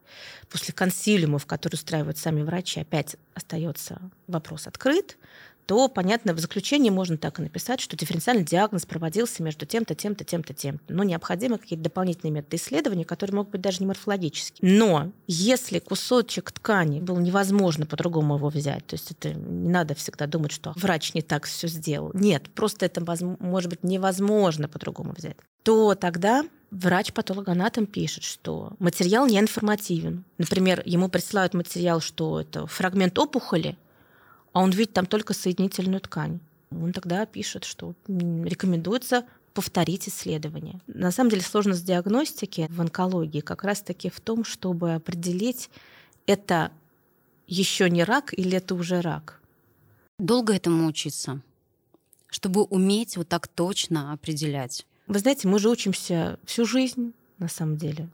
после 0.49 0.73
консилиумов, 0.73 1.47
которые 1.47 1.77
устраивают 1.77 2.17
сами 2.17 2.43
врачи, 2.43 2.81
опять 2.81 3.17
остается 3.35 4.01
вопрос 4.29 4.69
открыт, 4.69 5.19
то, 5.66 5.88
понятно, 5.88 6.35
в 6.35 6.38
заключении 6.38 6.90
можно 6.90 7.16
так 7.16 7.38
и 7.38 7.42
написать, 7.42 7.81
что 7.81 7.97
дифференциальный 7.97 8.45
диагноз 8.45 8.85
проводился 8.85 9.42
между 9.42 9.66
тем-то, 9.66 9.95
тем-то, 9.95 10.25
тем-то, 10.25 10.54
тем 10.54 10.81
Но 10.88 11.04
необходимы 11.04 11.59
какие-то 11.59 11.85
дополнительные 11.85 12.33
методы 12.33 12.57
исследования, 12.57 13.04
которые 13.04 13.37
могут 13.37 13.52
быть 13.52 13.61
даже 13.61 13.78
не 13.81 13.87
морфологические. 13.87 14.76
Но 14.76 15.12
если 15.26 15.78
кусочек 15.78 16.52
ткани 16.52 17.00
было 17.00 17.19
невозможно 17.19 17.87
по-другому 17.87 18.37
его 18.37 18.49
взять, 18.49 18.87
то 18.87 18.95
есть 18.95 19.11
это 19.12 19.35
не 19.35 19.69
надо 19.69 19.95
всегда 19.95 20.26
думать, 20.26 20.52
что 20.52 20.73
врач 20.76 21.14
не 21.14 21.23
так 21.23 21.47
все 21.47 21.69
сделал. 21.69 22.11
Нет, 22.14 22.50
просто 22.54 22.87
это 22.87 23.04
может 23.40 23.71
быть 23.71 23.85
невозможно 23.85 24.69
по-другому 24.69 25.12
взять. 25.16 25.37
То 25.62 25.95
тогда 25.95 26.45
врач-патологоанатом 26.73 27.87
пишет, 27.87 28.25
что 28.25 28.73
материал 28.78 29.26
не 29.26 29.38
информативен. 29.38 30.25
Например, 30.38 30.83
ему 30.85 31.09
присылают 31.09 31.54
материал, 31.54 32.00
что 32.00 32.40
это 32.40 32.66
фрагмент 32.66 33.19
опухоли, 33.19 33.76
а 34.53 34.61
он 34.61 34.71
видит 34.71 34.93
там 34.93 35.07
только 35.07 35.35
соединительную 35.35 36.01
ткань. 36.01 36.41
Он 36.71 36.93
тогда 36.93 37.27
пишет, 37.27 37.65
что 37.65 37.95
рекомендуется 38.07 39.25
повторить 39.53 40.09
исследование. 40.09 40.81
На 40.87 41.11
самом 41.11 41.31
деле 41.31 41.43
сложность 41.43 41.85
диагностики 41.85 42.67
в 42.71 42.81
онкологии 42.81 43.41
как 43.41 43.65
раз-таки 43.65 44.09
в 44.09 44.21
том, 44.21 44.45
чтобы 44.45 44.95
определить, 44.95 45.69
это 46.27 46.73
еще 47.47 47.91
не 47.91 48.05
рак 48.05 48.33
или 48.37 48.57
это 48.57 48.75
уже 48.75 49.01
рак. 49.01 49.41
Долго 50.19 50.55
этому 50.55 50.87
учиться, 50.87 51.43
чтобы 52.29 52.63
уметь 52.63 53.17
вот 53.17 53.29
так 53.29 53.49
точно 53.49 54.13
определять? 54.13 54.87
Вы 55.07 55.19
знаете, 55.19 55.49
мы 55.49 55.59
же 55.59 55.69
учимся 55.69 56.39
всю 56.45 56.65
жизнь, 56.65 57.12
на 57.38 57.49
самом 57.49 57.77
деле. 57.77 58.09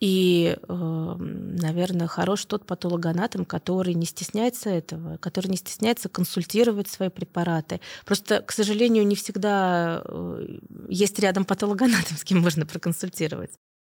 И, 0.00 0.56
эм, 0.68 1.56
наверное, 1.56 2.06
хорош 2.06 2.46
тот 2.46 2.64
патологоанатом, 2.64 3.44
который 3.44 3.92
не 3.92 4.06
стесняется 4.06 4.70
этого, 4.70 5.18
который 5.18 5.48
не 5.48 5.58
стесняется 5.58 6.08
консультировать 6.08 6.88
свои 6.88 7.10
препараты. 7.10 7.80
Просто, 8.06 8.40
к 8.40 8.50
сожалению, 8.50 9.06
не 9.06 9.14
всегда 9.14 10.02
э, 10.06 10.58
есть 10.88 11.18
рядом 11.18 11.44
патологоанатом, 11.44 12.16
с 12.16 12.24
кем 12.24 12.40
можно 12.40 12.64
проконсультировать. 12.64 13.50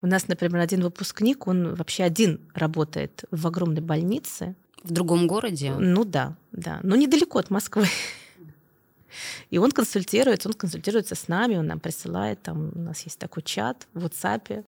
У 0.03 0.07
нас, 0.07 0.27
например, 0.27 0.61
один 0.61 0.83
выпускник, 0.83 1.47
он 1.47 1.75
вообще 1.75 2.05
один 2.05 2.41
работает 2.55 3.25
в 3.31 3.47
огромной 3.47 3.83
больнице. 3.83 4.57
В 4.83 4.93
другом 4.93 5.27
городе? 5.27 5.75
Ну 5.79 6.07
да, 6.07 6.35
да. 6.53 6.81
Но 6.83 6.97
недалеко 6.97 7.39
от 7.39 7.51
Москвы. 7.51 7.87
И 9.51 9.59
он 9.59 9.73
консультируется, 9.73 10.49
он 10.49 10.55
консультируется 10.55 11.15
с 11.15 11.29
нами, 11.29 11.57
он 11.57 11.67
нам 11.67 11.81
присылает, 11.81 12.41
там 12.43 12.71
у 12.75 12.79
нас 12.79 13.03
есть 13.03 13.19
такой 13.19 13.43
чат 13.43 13.87
в 13.93 14.07
WhatsApp, 14.07 14.65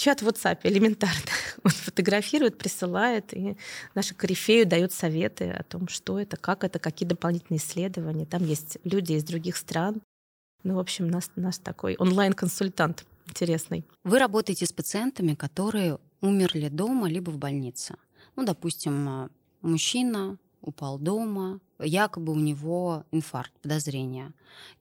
Чат 0.00 0.22
в 0.22 0.28
WhatsApp 0.28 0.60
элементарно. 0.62 1.30
Он 1.62 1.70
фотографирует, 1.70 2.56
присылает, 2.56 3.34
и 3.34 3.58
наши 3.94 4.14
корифею 4.14 4.66
дают 4.66 4.94
советы 4.94 5.50
о 5.50 5.62
том, 5.62 5.88
что 5.88 6.18
это, 6.18 6.38
как 6.38 6.64
это, 6.64 6.78
какие 6.78 7.06
дополнительные 7.06 7.58
исследования. 7.58 8.24
Там 8.24 8.42
есть 8.46 8.78
люди 8.84 9.12
из 9.12 9.24
других 9.24 9.58
стран. 9.58 10.00
Ну, 10.62 10.76
в 10.76 10.78
общем, 10.78 11.08
нас, 11.08 11.30
нас 11.36 11.58
такой 11.58 11.96
онлайн-консультант 11.98 13.04
интересный. 13.26 13.84
Вы 14.02 14.18
работаете 14.18 14.64
с 14.64 14.72
пациентами, 14.72 15.34
которые 15.34 15.98
умерли 16.22 16.68
дома 16.68 17.06
либо 17.06 17.28
в 17.28 17.36
больнице. 17.36 17.96
Ну, 18.36 18.46
допустим, 18.46 19.28
мужчина 19.60 20.38
упал 20.62 20.98
дома, 20.98 21.60
якобы 21.82 22.32
у 22.32 22.36
него 22.36 23.04
инфаркт, 23.10 23.52
подозрение. 23.62 24.32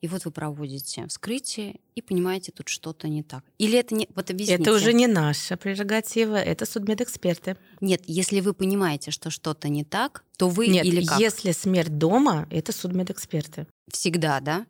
И 0.02 0.08
вот 0.08 0.26
вы 0.26 0.32
проводите 0.32 1.06
вскрытие 1.08 1.80
и 1.96 2.02
понимаете, 2.02 2.52
тут 2.52 2.70
что-то 2.70 3.08
не 3.08 3.24
так. 3.24 3.44
Или 3.58 3.78
это 3.80 3.96
не... 3.96 4.08
Вот 4.16 4.30
объясните. 4.30 4.62
Это 4.62 4.74
уже 4.74 4.94
не 4.94 5.08
наша 5.08 5.58
прерогатива, 5.58 6.36
это 6.36 6.66
судмедэксперты. 6.66 7.58
Нет, 7.82 8.02
если 8.06 8.40
вы 8.40 8.54
понимаете, 8.54 9.12
что 9.12 9.30
что-то 9.30 9.70
не 9.70 9.84
так, 9.84 10.24
то 10.38 10.50
вы 10.50 10.68
Нет, 10.68 10.86
или 10.86 11.06
как? 11.06 11.20
если 11.20 11.52
смерть 11.52 11.98
дома, 11.98 12.48
это 12.50 12.72
судмедэксперты. 12.72 13.68
Всегда, 13.92 14.40
да? 14.40 14.66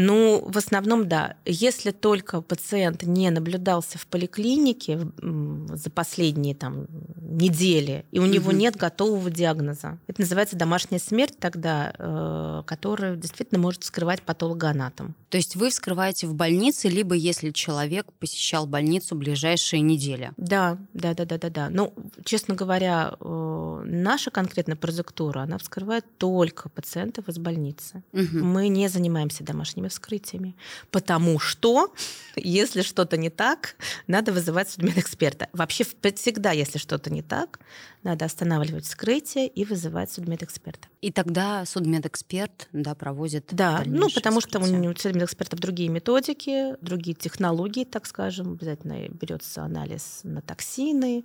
Ну, 0.00 0.44
в 0.46 0.56
основном, 0.56 1.08
да. 1.08 1.34
Если 1.44 1.90
только 1.90 2.40
пациент 2.40 3.02
не 3.02 3.30
наблюдался 3.30 3.98
в 3.98 4.06
поликлинике 4.06 5.00
за 5.20 5.90
последние 5.90 6.54
там, 6.54 6.86
недели, 7.16 8.04
и 8.12 8.20
у 8.20 8.22
угу. 8.22 8.30
него 8.30 8.52
нет 8.52 8.76
готового 8.76 9.28
диагноза. 9.28 9.98
Это 10.06 10.20
называется 10.20 10.54
домашняя 10.54 11.00
смерть 11.00 11.36
тогда, 11.40 11.92
э, 11.98 12.62
которая 12.66 13.16
действительно 13.16 13.58
может 13.58 13.82
вскрывать 13.82 14.22
патологоанатом. 14.22 15.16
То 15.30 15.36
есть 15.36 15.56
вы 15.56 15.68
вскрываете 15.70 16.28
в 16.28 16.34
больнице, 16.34 16.88
либо 16.88 17.16
если 17.16 17.50
человек 17.50 18.06
посещал 18.20 18.68
больницу 18.68 19.16
ближайшие 19.16 19.80
недели? 19.80 20.30
Да, 20.36 20.78
да, 20.94 21.14
да, 21.14 21.24
да, 21.24 21.38
да, 21.38 21.50
да. 21.50 21.68
Ну, 21.70 21.92
честно 22.24 22.54
говоря, 22.54 23.14
э, 23.18 23.82
наша 23.84 24.30
конкретно 24.30 24.76
прозектура, 24.76 25.40
она 25.40 25.58
вскрывает 25.58 26.04
только 26.18 26.68
пациентов 26.68 27.28
из 27.28 27.38
больницы. 27.38 28.04
Угу. 28.12 28.44
Мы 28.44 28.68
не 28.68 28.86
занимаемся 28.86 29.42
домашними 29.42 29.87
вскрытиями. 29.88 30.56
Потому 30.90 31.38
что, 31.38 31.92
если 32.36 32.82
что-то 32.82 33.16
не 33.16 33.30
так, 33.30 33.76
надо 34.06 34.32
вызывать 34.32 34.70
судмедэксперта. 34.70 35.48
Вообще 35.52 35.84
всегда, 35.84 36.52
если 36.52 36.78
что-то 36.78 37.10
не 37.10 37.22
так, 37.22 37.60
надо 38.02 38.24
останавливать 38.24 38.84
вскрытие 38.84 39.48
и 39.48 39.64
вызывать 39.64 40.12
судмедэксперта. 40.12 40.88
И 41.00 41.10
тогда 41.12 41.64
судмедэксперт 41.64 42.68
да, 42.72 42.94
проводит 42.94 43.48
Да, 43.50 43.82
ну 43.84 44.08
потому 44.14 44.40
вскрытие. 44.40 44.82
что 44.82 44.90
у 44.90 44.96
судмедэкспертов 44.96 45.58
другие 45.60 45.88
методики, 45.88 46.76
другие 46.80 47.14
технологии, 47.14 47.84
так 47.84 48.06
скажем. 48.06 48.52
Обязательно 48.52 49.08
берется 49.08 49.62
анализ 49.62 50.20
на 50.22 50.40
токсины, 50.40 51.24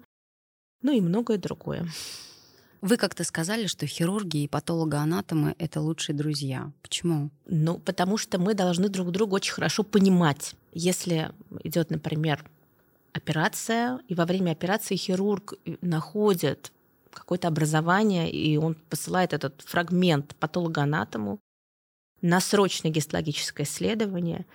ну 0.81 0.91
и 0.91 1.01
многое 1.01 1.37
другое. 1.37 1.87
Вы 2.83 2.97
как-то 2.97 3.23
сказали, 3.23 3.67
что 3.67 3.87
хирурги 3.87 4.43
и 4.43 4.47
патологоанатомы— 4.49 5.55
это 5.57 5.79
лучшие 5.79 6.17
друзья. 6.17 6.69
Почему? 6.81 7.29
Ну, 7.45 7.79
потому 7.79 8.17
что 8.17 8.37
мы 8.39 8.55
должны 8.55 8.89
друг 8.89 9.11
друга 9.11 9.35
очень 9.35 9.53
хорошо 9.53 9.83
понимать. 9.83 10.53
Если 10.73 11.31
идет, 11.63 11.91
например, 11.91 12.43
операция, 13.13 14.01
и 14.09 14.15
во 14.15 14.25
время 14.25 14.51
операции 14.51 14.97
хирург 14.97 15.53
находит 15.79 16.73
какое-то 17.13 17.47
образование, 17.47 18.29
и 18.29 18.57
он 18.57 18.75
посылает 18.89 19.31
этот 19.31 19.61
фрагмент 19.61 20.35
патологоанатому 20.35 21.39
на 22.21 22.41
срочное 22.41 22.91
гистологическое 22.91 23.65
исследование, 23.65 24.45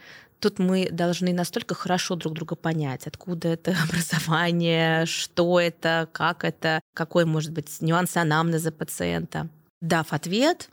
тут 0.41 0.59
мы 0.59 0.89
должны 0.91 1.33
настолько 1.33 1.75
хорошо 1.75 2.15
друг 2.17 2.35
друга 2.35 2.57
понять, 2.57 3.07
откуда 3.07 3.49
это 3.49 3.75
образование, 3.89 5.07
что 5.07 5.61
это, 5.61 6.09
как 6.13 6.45
это, 6.45 6.81
какой 6.95 7.25
может 7.25 7.53
быть 7.53 7.81
нюанс 7.81 8.17
анамнеза 8.17 8.73
пациента. 8.73 9.49
Дав 9.81 10.13
ответ, 10.13 10.71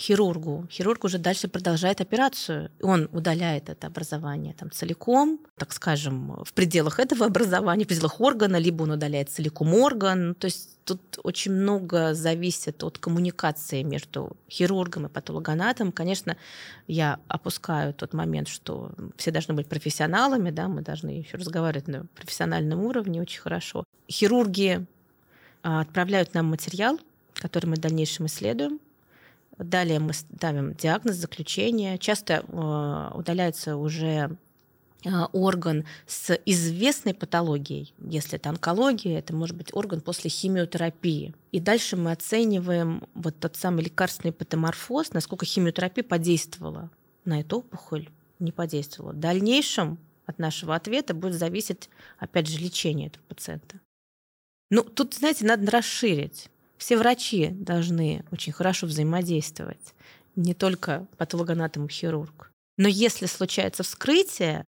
хирургу. 0.00 0.66
Хирург 0.70 1.04
уже 1.04 1.18
дальше 1.18 1.48
продолжает 1.48 2.00
операцию. 2.00 2.70
Он 2.82 3.08
удаляет 3.12 3.68
это 3.68 3.86
образование 3.86 4.54
там 4.54 4.70
целиком, 4.70 5.38
так 5.58 5.72
скажем, 5.72 6.42
в 6.44 6.52
пределах 6.54 6.98
этого 6.98 7.26
образования, 7.32 7.84
в 7.84 7.88
пределах 7.88 8.20
органа, 8.20 8.56
либо 8.56 8.84
он 8.84 8.92
удаляет 8.92 9.30
целиком 9.30 9.74
орган. 9.74 10.34
То 10.34 10.46
есть 10.46 10.78
тут 10.84 11.18
очень 11.22 11.52
много 11.52 12.14
зависит 12.14 12.82
от 12.82 12.98
коммуникации 12.98 13.82
между 13.82 14.36
хирургом 14.48 15.06
и 15.06 15.08
патологоанатом. 15.08 15.92
Конечно, 15.92 16.36
я 16.86 17.18
опускаю 17.28 17.92
тот 17.92 18.14
момент, 18.14 18.48
что 18.48 18.92
все 19.16 19.30
должны 19.30 19.54
быть 19.54 19.68
профессионалами, 19.68 20.50
да, 20.50 20.68
мы 20.68 20.80
должны 20.80 21.10
еще 21.10 21.36
разговаривать 21.36 21.88
на 21.88 22.06
профессиональном 22.14 22.80
уровне 22.80 23.20
очень 23.20 23.40
хорошо. 23.40 23.84
Хирурги 24.10 24.86
а, 25.62 25.82
отправляют 25.82 26.32
нам 26.34 26.46
материал, 26.46 26.98
который 27.34 27.66
мы 27.66 27.76
в 27.76 27.80
дальнейшем 27.80 28.26
исследуем, 28.26 28.80
Далее 29.64 29.98
мы 29.98 30.14
ставим 30.14 30.74
диагноз, 30.74 31.16
заключение. 31.16 31.98
Часто 31.98 32.44
э, 32.46 33.10
удаляется 33.14 33.76
уже 33.76 34.38
э, 35.04 35.10
орган 35.32 35.84
с 36.06 36.34
известной 36.46 37.12
патологией. 37.12 37.94
Если 37.98 38.38
это 38.38 38.48
онкология, 38.48 39.18
это 39.18 39.34
может 39.34 39.54
быть 39.56 39.74
орган 39.74 40.00
после 40.00 40.30
химиотерапии. 40.30 41.34
И 41.52 41.60
дальше 41.60 41.98
мы 41.98 42.12
оцениваем 42.12 43.06
вот 43.12 43.38
тот 43.38 43.56
самый 43.56 43.84
лекарственный 43.84 44.32
патоморфоз, 44.32 45.12
насколько 45.12 45.44
химиотерапия 45.44 46.04
подействовала 46.04 46.90
на 47.26 47.40
эту 47.40 47.58
опухоль, 47.58 48.08
не 48.38 48.52
подействовала. 48.52 49.12
В 49.12 49.20
дальнейшем 49.20 49.98
от 50.24 50.38
нашего 50.38 50.74
ответа 50.74 51.12
будет 51.12 51.34
зависеть, 51.34 51.90
опять 52.18 52.48
же, 52.48 52.58
лечение 52.58 53.08
этого 53.08 53.24
пациента. 53.24 53.78
Ну, 54.70 54.84
тут, 54.84 55.14
знаете, 55.14 55.44
надо 55.44 55.70
расширить 55.70 56.48
все 56.80 56.96
врачи 56.96 57.48
должны 57.50 58.24
очень 58.32 58.54
хорошо 58.54 58.86
взаимодействовать, 58.86 59.94
не 60.34 60.54
только 60.54 61.06
патологоанатом 61.18 61.86
и 61.86 61.90
хирург. 61.90 62.50
Но 62.78 62.88
если 62.88 63.26
случается 63.26 63.82
вскрытие, 63.82 64.64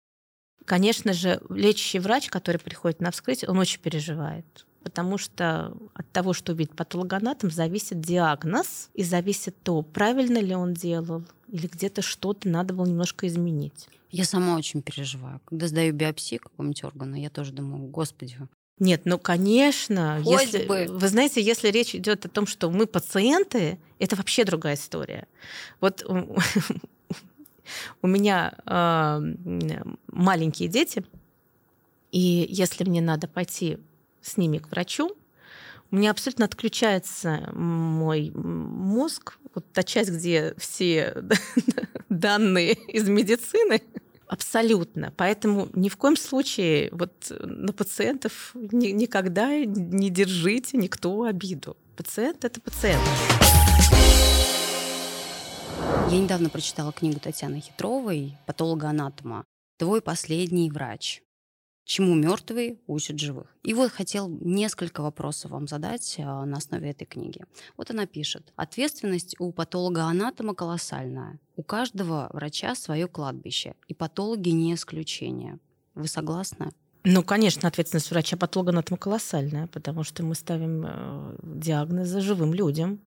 конечно 0.66 1.14
же, 1.14 1.40
лечащий 1.48 2.00
врач, 2.00 2.28
который 2.28 2.58
приходит 2.58 3.00
на 3.00 3.12
вскрытие, 3.12 3.48
он 3.48 3.58
очень 3.58 3.80
переживает. 3.80 4.66
Потому 4.82 5.16
что 5.16 5.74
от 5.94 6.10
того, 6.12 6.34
что 6.34 6.52
увидит 6.52 6.76
патологоанатом, 6.76 7.50
зависит 7.50 8.02
диагноз 8.02 8.90
и 8.92 9.04
зависит 9.04 9.56
то, 9.62 9.80
правильно 9.80 10.38
ли 10.38 10.54
он 10.54 10.74
делал, 10.74 11.24
или 11.48 11.66
где-то 11.66 12.02
что-то 12.02 12.46
надо 12.46 12.74
было 12.74 12.84
немножко 12.84 13.26
изменить. 13.26 13.88
Я 14.10 14.24
сама 14.24 14.56
очень 14.56 14.82
переживаю. 14.82 15.40
Когда 15.46 15.66
сдаю 15.66 15.94
биопсию 15.94 16.40
какого-нибудь 16.40 16.84
органа, 16.84 17.14
я 17.14 17.30
тоже 17.30 17.52
думаю, 17.52 17.86
господи, 17.86 18.36
нет, 18.78 19.02
ну 19.04 19.18
конечно, 19.18 20.20
Хоть 20.24 20.42
если, 20.42 20.64
бы. 20.64 20.86
вы 20.88 21.08
знаете, 21.08 21.40
если 21.40 21.68
речь 21.68 21.94
идет 21.94 22.26
о 22.26 22.28
том, 22.28 22.46
что 22.46 22.70
мы 22.70 22.86
пациенты, 22.86 23.78
это 23.98 24.16
вообще 24.16 24.44
другая 24.44 24.74
история. 24.74 25.28
Вот 25.80 26.04
у 26.08 26.36
меня 28.06 28.54
э, 28.66 29.20
маленькие 30.08 30.68
дети, 30.68 31.04
и 32.10 32.46
если 32.48 32.84
мне 32.84 33.00
надо 33.00 33.28
пойти 33.28 33.78
с 34.20 34.36
ними 34.36 34.58
к 34.58 34.68
врачу, 34.70 35.16
у 35.90 35.96
меня 35.96 36.10
абсолютно 36.10 36.46
отключается 36.46 37.50
мой 37.52 38.30
мозг, 38.34 39.38
вот 39.54 39.70
та 39.72 39.82
часть, 39.82 40.10
где 40.10 40.54
все 40.56 41.22
данные 42.08 42.72
из 42.72 43.08
медицины, 43.08 43.82
Абсолютно. 44.32 45.12
Поэтому 45.18 45.68
ни 45.74 45.90
в 45.90 45.98
коем 45.98 46.16
случае 46.16 46.88
вот 46.92 47.12
на 47.38 47.70
пациентов 47.74 48.52
ни, 48.54 48.86
никогда 48.86 49.50
не 49.58 50.08
держите 50.08 50.78
никто 50.78 51.24
обиду. 51.24 51.76
Пациент— 51.98 52.42
это 52.46 52.58
пациент. 52.58 53.02
Я 56.10 56.18
недавно 56.18 56.48
прочитала 56.48 56.92
книгу 56.92 57.20
Татьяны 57.20 57.60
Хитровой 57.60 58.38
«Патологоанатома. 58.46 59.44
Твой 59.76 60.00
последний 60.00 60.70
врач» 60.70 61.20
чему 61.92 62.14
мертвые 62.14 62.78
учат 62.86 63.18
живых. 63.18 63.54
И 63.62 63.74
вот 63.74 63.92
хотел 63.92 64.28
несколько 64.28 65.02
вопросов 65.02 65.50
вам 65.50 65.68
задать 65.68 66.16
а, 66.18 66.46
на 66.46 66.56
основе 66.56 66.90
этой 66.90 67.04
книги. 67.04 67.44
Вот 67.76 67.90
она 67.90 68.06
пишет. 68.06 68.50
Ответственность 68.56 69.36
у 69.38 69.52
патолога-анатома 69.52 70.54
колоссальная. 70.54 71.38
У 71.54 71.62
каждого 71.62 72.30
врача 72.32 72.74
свое 72.74 73.08
кладбище, 73.08 73.74
и 73.88 73.94
патологи 73.94 74.48
не 74.48 74.72
исключение. 74.72 75.58
Вы 75.94 76.08
согласны? 76.08 76.70
Ну, 77.04 77.22
конечно, 77.22 77.68
ответственность 77.68 78.10
врача-патолога-анатома 78.10 78.96
колоссальная, 78.96 79.66
потому 79.66 80.02
что 80.02 80.24
мы 80.24 80.34
ставим 80.34 80.84
э, 80.86 81.36
диагнозы 81.42 82.22
живым 82.22 82.54
людям. 82.54 83.00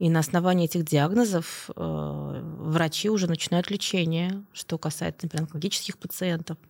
И 0.00 0.10
на 0.10 0.18
основании 0.18 0.64
этих 0.64 0.84
диагнозов 0.84 1.70
э, 1.76 2.40
врачи 2.58 3.08
уже 3.10 3.28
начинают 3.28 3.70
лечение, 3.70 4.44
что 4.52 4.76
касается, 4.76 5.26
например, 5.26 5.44
онкологических 5.44 5.98
пациентов– 5.98 6.58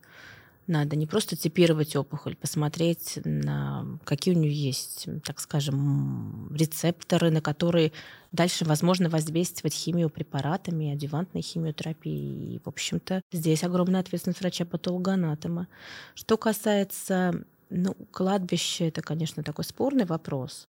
надо 0.67 0.95
не 0.95 1.05
просто 1.05 1.35
типировать 1.35 1.95
опухоль, 1.95 2.35
посмотреть, 2.35 3.19
на 3.25 3.99
какие 4.05 4.33
у 4.33 4.37
нее 4.37 4.53
есть, 4.53 5.07
так 5.23 5.39
скажем, 5.39 6.53
рецепторы, 6.53 7.31
на 7.31 7.41
которые 7.41 7.91
дальше 8.31 8.65
возможно 8.65 9.09
воздействовать 9.09 9.73
химиопрепаратами, 9.73 10.93
адювантной 10.93 11.41
химиотерапией. 11.41 12.55
И, 12.55 12.59
в 12.63 12.67
общем-то, 12.67 13.21
здесь 13.31 13.63
огромная 13.63 14.01
ответственность 14.01 14.41
врача-патологоанатома. 14.41 15.67
Что 16.15 16.37
касается 16.37 17.45
ну, 17.69 17.95
кладбища, 18.11 18.85
это, 18.85 19.01
конечно, 19.01 19.43
такой 19.43 19.65
спорный 19.65 20.05
вопрос. 20.05 20.65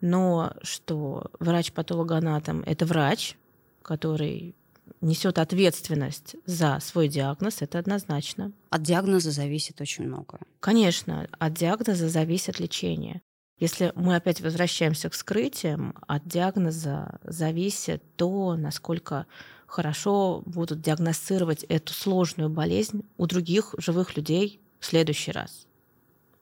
Но 0.00 0.52
что 0.62 1.30
врач-патологоанатом— 1.40 2.62
это 2.66 2.86
врач, 2.86 3.36
который 3.82 4.54
несет 5.00 5.38
ответственность 5.38 6.36
за 6.46 6.78
свой 6.80 7.08
диагноз, 7.08 7.62
это 7.62 7.78
однозначно. 7.78 8.52
От 8.70 8.82
диагноза 8.82 9.30
зависит 9.30 9.80
очень 9.80 10.04
многое. 10.04 10.40
Конечно, 10.60 11.28
от 11.38 11.54
диагноза 11.54 12.08
зависит 12.08 12.60
лечение. 12.60 13.22
Если 13.58 13.92
мы 13.96 14.14
опять 14.16 14.40
возвращаемся 14.40 15.10
к 15.10 15.14
вскрытиям, 15.14 15.94
от 16.06 16.26
диагноза 16.26 17.18
зависит 17.24 18.02
то, 18.16 18.56
насколько 18.56 19.26
хорошо 19.66 20.42
будут 20.46 20.80
диагностировать 20.80 21.64
эту 21.64 21.92
сложную 21.92 22.50
болезнь 22.50 23.04
у 23.16 23.26
других 23.26 23.74
живых 23.78 24.16
людей 24.16 24.60
в 24.78 24.86
следующий 24.86 25.32
раз. 25.32 25.66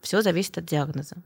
Все 0.01 0.23
зависит 0.23 0.59
от 0.59 0.67
диагноза. 0.67 1.17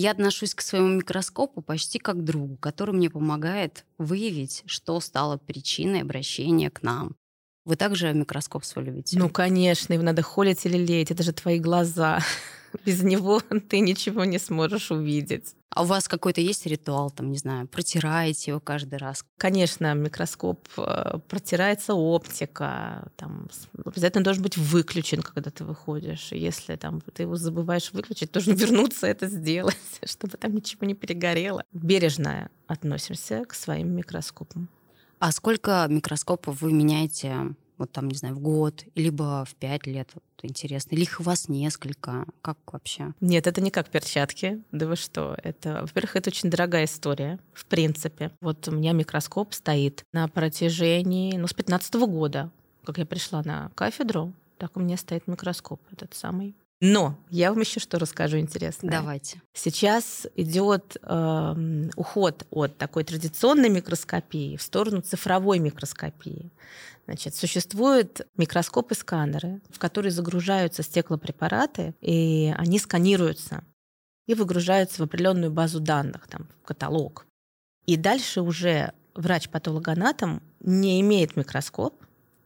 Я 0.00 0.12
отношусь 0.12 0.54
к 0.54 0.60
своему 0.60 0.90
микроскопу 0.90 1.60
почти 1.60 1.98
как 1.98 2.18
к 2.18 2.22
другу, 2.22 2.56
который 2.56 2.94
мне 2.94 3.10
помогает 3.10 3.84
выявить, 3.98 4.62
что 4.64 5.00
стало 5.00 5.38
причиной 5.38 6.02
обращения 6.02 6.70
к 6.70 6.84
нам. 6.84 7.16
Вы 7.64 7.74
также 7.74 8.12
микроскоп 8.12 8.64
свой 8.64 8.84
любите? 8.84 9.18
Ну, 9.18 9.28
конечно, 9.28 9.92
его 9.92 10.04
надо 10.04 10.22
холить 10.22 10.64
или 10.66 10.78
леять. 10.78 11.10
Это 11.10 11.24
же 11.24 11.32
твои 11.32 11.58
глаза. 11.58 12.20
Без 12.84 13.02
него 13.02 13.40
ты 13.68 13.80
ничего 13.80 14.24
не 14.24 14.38
сможешь 14.38 14.90
увидеть. 14.90 15.54
А 15.70 15.82
у 15.82 15.86
вас 15.86 16.08
какой-то 16.08 16.40
есть 16.40 16.66
ритуал, 16.66 17.10
там, 17.10 17.30
не 17.30 17.38
знаю, 17.38 17.68
протираете 17.68 18.50
его 18.50 18.60
каждый 18.60 18.98
раз? 18.98 19.24
Конечно, 19.36 19.94
микроскоп 19.94 20.66
э, 20.78 21.18
протирается 21.28 21.94
оптика, 21.94 23.06
там, 23.16 23.48
обязательно 23.84 24.24
должен 24.24 24.42
быть 24.42 24.56
выключен, 24.56 25.22
когда 25.22 25.50
ты 25.50 25.64
выходишь. 25.64 26.32
Если 26.32 26.74
там 26.76 27.00
ты 27.00 27.24
его 27.24 27.36
забываешь 27.36 27.92
выключить, 27.92 28.32
должен 28.32 28.54
вернуться 28.56 29.06
это 29.06 29.28
сделать, 29.28 29.76
чтобы 30.04 30.36
там 30.36 30.54
ничего 30.54 30.86
не 30.86 30.94
перегорело. 30.94 31.62
Бережно 31.72 32.50
относимся 32.66 33.44
к 33.44 33.54
своим 33.54 33.94
микроскопам. 33.94 34.68
А 35.20 35.32
сколько 35.32 35.86
микроскопов 35.88 36.62
вы 36.62 36.72
меняете 36.72 37.54
вот 37.78 37.92
там, 37.92 38.08
не 38.08 38.16
знаю, 38.16 38.34
в 38.34 38.40
год, 38.40 38.84
либо 38.94 39.44
в 39.48 39.54
пять 39.54 39.86
лет? 39.86 40.10
Вот 40.14 40.24
интересно. 40.42 40.94
Или 40.94 41.02
их 41.02 41.20
у 41.20 41.22
вас 41.22 41.48
несколько? 41.48 42.26
Как 42.42 42.58
вообще? 42.72 43.14
Нет, 43.20 43.46
это 43.46 43.60
не 43.60 43.70
как 43.70 43.88
перчатки. 43.88 44.62
Да 44.72 44.86
вы 44.86 44.96
что? 44.96 45.36
Это, 45.42 45.82
во-первых, 45.82 46.16
это 46.16 46.30
очень 46.30 46.50
дорогая 46.50 46.84
история, 46.84 47.38
в 47.52 47.64
принципе. 47.66 48.32
Вот 48.40 48.66
у 48.68 48.72
меня 48.72 48.92
микроскоп 48.92 49.54
стоит 49.54 50.04
на 50.12 50.28
протяжении, 50.28 51.36
ну, 51.36 51.46
с 51.46 51.54
15 51.54 51.94
года, 51.94 52.50
как 52.84 52.98
я 52.98 53.06
пришла 53.06 53.42
на 53.42 53.70
кафедру, 53.74 54.32
так 54.58 54.76
у 54.76 54.80
меня 54.80 54.96
стоит 54.96 55.26
микроскоп 55.26 55.80
этот 55.92 56.14
самый. 56.14 56.54
Но 56.80 57.18
я 57.28 57.50
вам 57.50 57.60
еще 57.60 57.80
что 57.80 57.98
расскажу 57.98 58.38
интересное. 58.38 58.90
Давайте. 58.90 59.42
Сейчас 59.52 60.28
идет 60.36 60.96
э, 61.02 61.88
уход 61.96 62.46
от 62.50 62.78
такой 62.78 63.02
традиционной 63.02 63.68
микроскопии 63.68 64.56
в 64.56 64.62
сторону 64.62 65.00
цифровой 65.00 65.58
микроскопии. 65.58 66.52
Значит, 67.06 67.34
существуют 67.34 68.20
микроскопы-сканеры, 68.36 69.60
в 69.70 69.78
которые 69.78 70.12
загружаются 70.12 70.82
стеклопрепараты, 70.82 71.94
и 72.00 72.54
они 72.56 72.78
сканируются 72.78 73.64
и 74.26 74.34
выгружаются 74.34 75.02
в 75.02 75.06
определенную 75.06 75.50
базу 75.50 75.80
данных, 75.80 76.28
там, 76.28 76.46
в 76.62 76.66
каталог. 76.66 77.26
И 77.86 77.96
дальше 77.96 78.42
уже 78.42 78.92
врач-патологоанатом 79.14 80.42
не 80.60 81.00
имеет 81.00 81.34
микроскоп, 81.34 81.94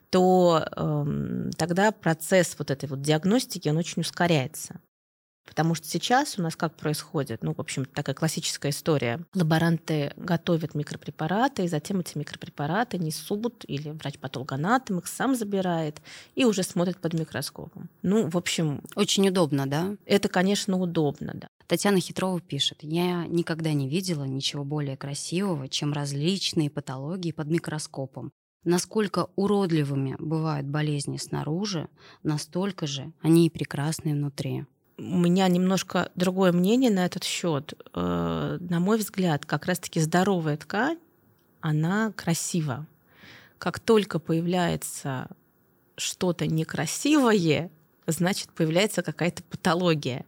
то 0.10 0.68
э, 0.70 1.52
тогда 1.58 1.92
процесс 1.92 2.56
вот 2.60 2.72
этой 2.72 2.90
вот 2.90 3.02
диагностики, 3.02 3.70
он 3.70 3.78
очень 3.78 4.02
ускоряется. 4.02 4.82
Потому 5.48 5.76
что 5.76 5.88
сейчас 5.88 6.38
у 6.38 6.42
нас 6.42 6.56
как 6.56 6.76
происходит? 6.76 7.42
Ну, 7.42 7.54
в 7.54 7.62
общем, 7.62 7.86
такая 7.86 8.14
классическая 8.14 8.70
история. 8.70 9.22
Лаборанты 9.34 10.12
готовят 10.18 10.76
микропрепараты, 10.76 11.64
и 11.64 11.68
затем 11.70 12.02
эти 12.02 12.18
микропрепараты 12.18 12.98
несут, 12.98 13.64
или 13.66 13.92
врач-патологоанатом 13.92 15.00
их 15.00 15.08
сам 15.08 15.36
забирает 15.36 16.02
и 16.36 16.44
уже 16.44 16.64
смотрит 16.64 17.00
под 17.00 17.14
микроскопом. 17.14 17.90
Ну, 18.02 18.30
в 18.30 18.36
общем... 18.36 18.82
Очень 18.96 19.30
удобно, 19.30 19.68
да? 19.68 19.96
Это, 20.06 20.28
конечно, 20.28 20.78
удобно, 20.78 21.32
да. 21.34 21.48
Татьяна 21.68 22.00
Хитрова 22.00 22.40
пишет, 22.40 22.80
я 22.82 23.26
никогда 23.28 23.74
не 23.74 23.90
видела 23.90 24.24
ничего 24.24 24.64
более 24.64 24.98
красивого, 24.98 25.68
чем 25.68 25.94
различные 25.94 26.70
патологии 26.70 27.32
под 27.32 27.48
микроскопом. 27.48 28.32
Насколько 28.64 29.28
уродливыми 29.36 30.16
бывают 30.18 30.68
болезни 30.68 31.18
снаружи, 31.18 31.90
настолько 32.24 32.88
же 32.88 33.12
они 33.22 33.48
и 33.48 33.50
прекрасны 33.50 34.14
внутри 34.14 34.66
у 34.98 35.18
меня 35.18 35.48
немножко 35.48 36.12
другое 36.16 36.52
мнение 36.52 36.90
на 36.90 37.06
этот 37.06 37.24
счет. 37.24 37.74
Э, 37.94 38.58
на 38.60 38.80
мой 38.80 38.98
взгляд, 38.98 39.46
как 39.46 39.66
раз-таки 39.66 40.00
здоровая 40.00 40.58
ткань, 40.58 40.98
она 41.62 42.12
красива. 42.14 42.88
Как 43.58 43.80
только 43.80 44.20
появляется 44.20 45.28
что-то 45.98 46.48
некрасивое, 46.48 47.70
значит, 48.08 48.50
появляется 48.54 49.04
какая-то 49.04 49.44
патология. 49.44 50.26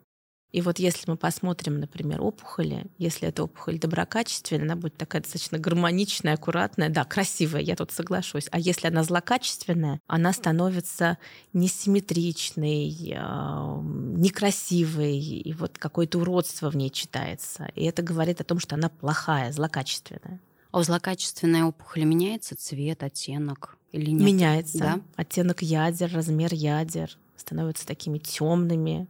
И 0.51 0.61
вот 0.61 0.79
если 0.79 1.09
мы 1.09 1.15
посмотрим, 1.15 1.79
например, 1.79 2.21
опухоли, 2.21 2.87
если 2.97 3.27
эта 3.27 3.43
опухоль 3.43 3.77
доброкачественная, 3.77 4.63
она 4.63 4.75
будет 4.75 4.97
такая 4.97 5.21
достаточно 5.21 5.59
гармоничная, 5.59 6.33
аккуратная, 6.33 6.89
да, 6.89 7.05
красивая, 7.05 7.61
я 7.61 7.75
тут 7.75 7.91
соглашусь. 7.91 8.47
А 8.51 8.59
если 8.59 8.87
она 8.87 9.03
злокачественная, 9.03 9.99
она 10.07 10.33
становится 10.33 11.19
несимметричной, 11.53 13.13
э, 13.13 13.81
некрасивой, 14.17 15.19
и 15.19 15.53
вот 15.53 15.77
какое-то 15.77 16.17
уродство 16.17 16.71
в 16.71 16.75
ней 16.75 16.89
читается. 16.89 17.69
И 17.75 17.85
это 17.85 18.01
говорит 18.01 18.41
о 18.41 18.43
том, 18.43 18.59
что 18.59 18.75
она 18.75 18.89
плохая, 18.89 19.51
злокачественная. 19.51 20.39
А 20.71 20.79
у 20.79 20.83
злокачественной 20.83 21.61
опухоли 21.61 22.05
меняется 22.05 22.55
цвет, 22.55 23.03
оттенок 23.03 23.77
или 23.91 24.09
нет? 24.09 24.25
Меняется. 24.25 24.79
Да? 24.79 25.01
Оттенок 25.15 25.61
ядер, 25.61 26.11
размер 26.11 26.53
ядер 26.53 27.17
становятся 27.37 27.87
такими 27.87 28.17
темными, 28.17 29.07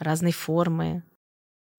разной 0.00 0.32
формы, 0.32 1.04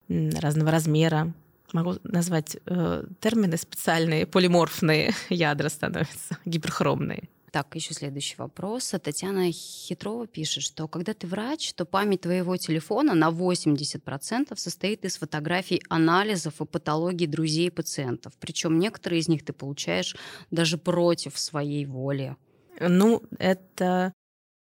разного 0.08 0.70
размера. 0.70 1.34
Могу 1.72 1.94
назвать 2.04 2.56
э, 2.66 3.04
термины 3.20 3.56
специальные, 3.56 4.26
полиморфные 4.26 5.12
ядра 5.28 5.68
становятся, 5.68 6.38
гиперхромные. 6.44 7.28
Так, 7.52 7.74
еще 7.74 7.92
следующий 7.92 8.36
вопрос. 8.38 8.94
Татьяна 9.02 9.52
Хитрова 9.52 10.26
пишет, 10.26 10.62
что 10.62 10.88
когда 10.88 11.12
ты 11.12 11.26
врач, 11.26 11.74
то 11.74 11.84
память 11.84 12.22
твоего 12.22 12.56
телефона 12.56 13.12
на 13.12 13.28
80% 13.28 14.56
состоит 14.56 15.04
из 15.04 15.18
фотографий 15.18 15.82
анализов 15.90 16.62
и 16.62 16.64
патологий 16.64 17.26
друзей 17.26 17.70
пациентов. 17.70 18.32
Причем 18.40 18.78
некоторые 18.78 19.20
из 19.20 19.28
них 19.28 19.44
ты 19.44 19.52
получаешь 19.52 20.16
даже 20.50 20.78
против 20.78 21.38
своей 21.38 21.84
воли. 21.84 22.36
Ну, 22.80 23.22
это... 23.38 24.14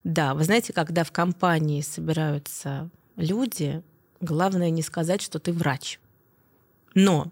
Да, 0.03 0.33
вы 0.33 0.43
знаете, 0.43 0.73
когда 0.73 1.05
в 1.05 1.13
компании 1.13 1.79
собираются 1.79 2.89
люди, 3.15 3.81
главное 4.21 4.69
не 4.69 4.81
сказать, 4.81 5.21
что 5.21 5.39
ты 5.39 5.51
врач. 5.51 5.99
Но 6.93 7.31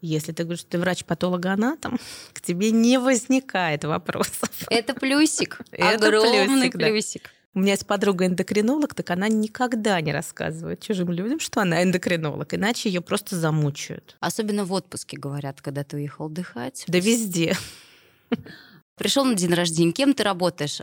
если 0.00 0.32
ты 0.32 0.42
говоришь, 0.42 0.60
что 0.60 0.70
ты 0.70 0.78
врач-патологоанатом, 0.78 1.98
к 2.32 2.40
тебе 2.40 2.70
не 2.70 2.98
возникает 2.98 3.84
вопросов. 3.84 4.50
Это 4.68 4.94
плюсик. 4.94 5.60
Это 5.70 6.08
Огромный 6.08 6.70
плюсик. 6.70 7.30
У 7.54 7.60
меня 7.60 7.72
есть 7.72 7.86
подруга 7.86 8.26
эндокринолог, 8.26 8.94
так 8.94 9.10
она 9.10 9.28
никогда 9.28 10.00
не 10.00 10.10
рассказывает 10.10 10.80
чужим 10.80 11.12
людям, 11.12 11.38
что 11.38 11.60
она 11.60 11.82
эндокринолог, 11.82 12.54
иначе 12.54 12.88
ее 12.88 13.02
просто 13.02 13.36
замучают. 13.36 14.16
Особенно 14.20 14.64
в 14.64 14.72
отпуске 14.72 15.18
говорят, 15.18 15.60
когда 15.60 15.84
ты 15.84 15.98
уехал 15.98 16.26
отдыхать. 16.26 16.84
Да 16.86 16.98
везде. 16.98 17.54
Пришел 18.96 19.26
на 19.26 19.34
день 19.34 19.52
рождения. 19.52 19.92
Кем 19.92 20.14
ты 20.14 20.22
работаешь? 20.22 20.80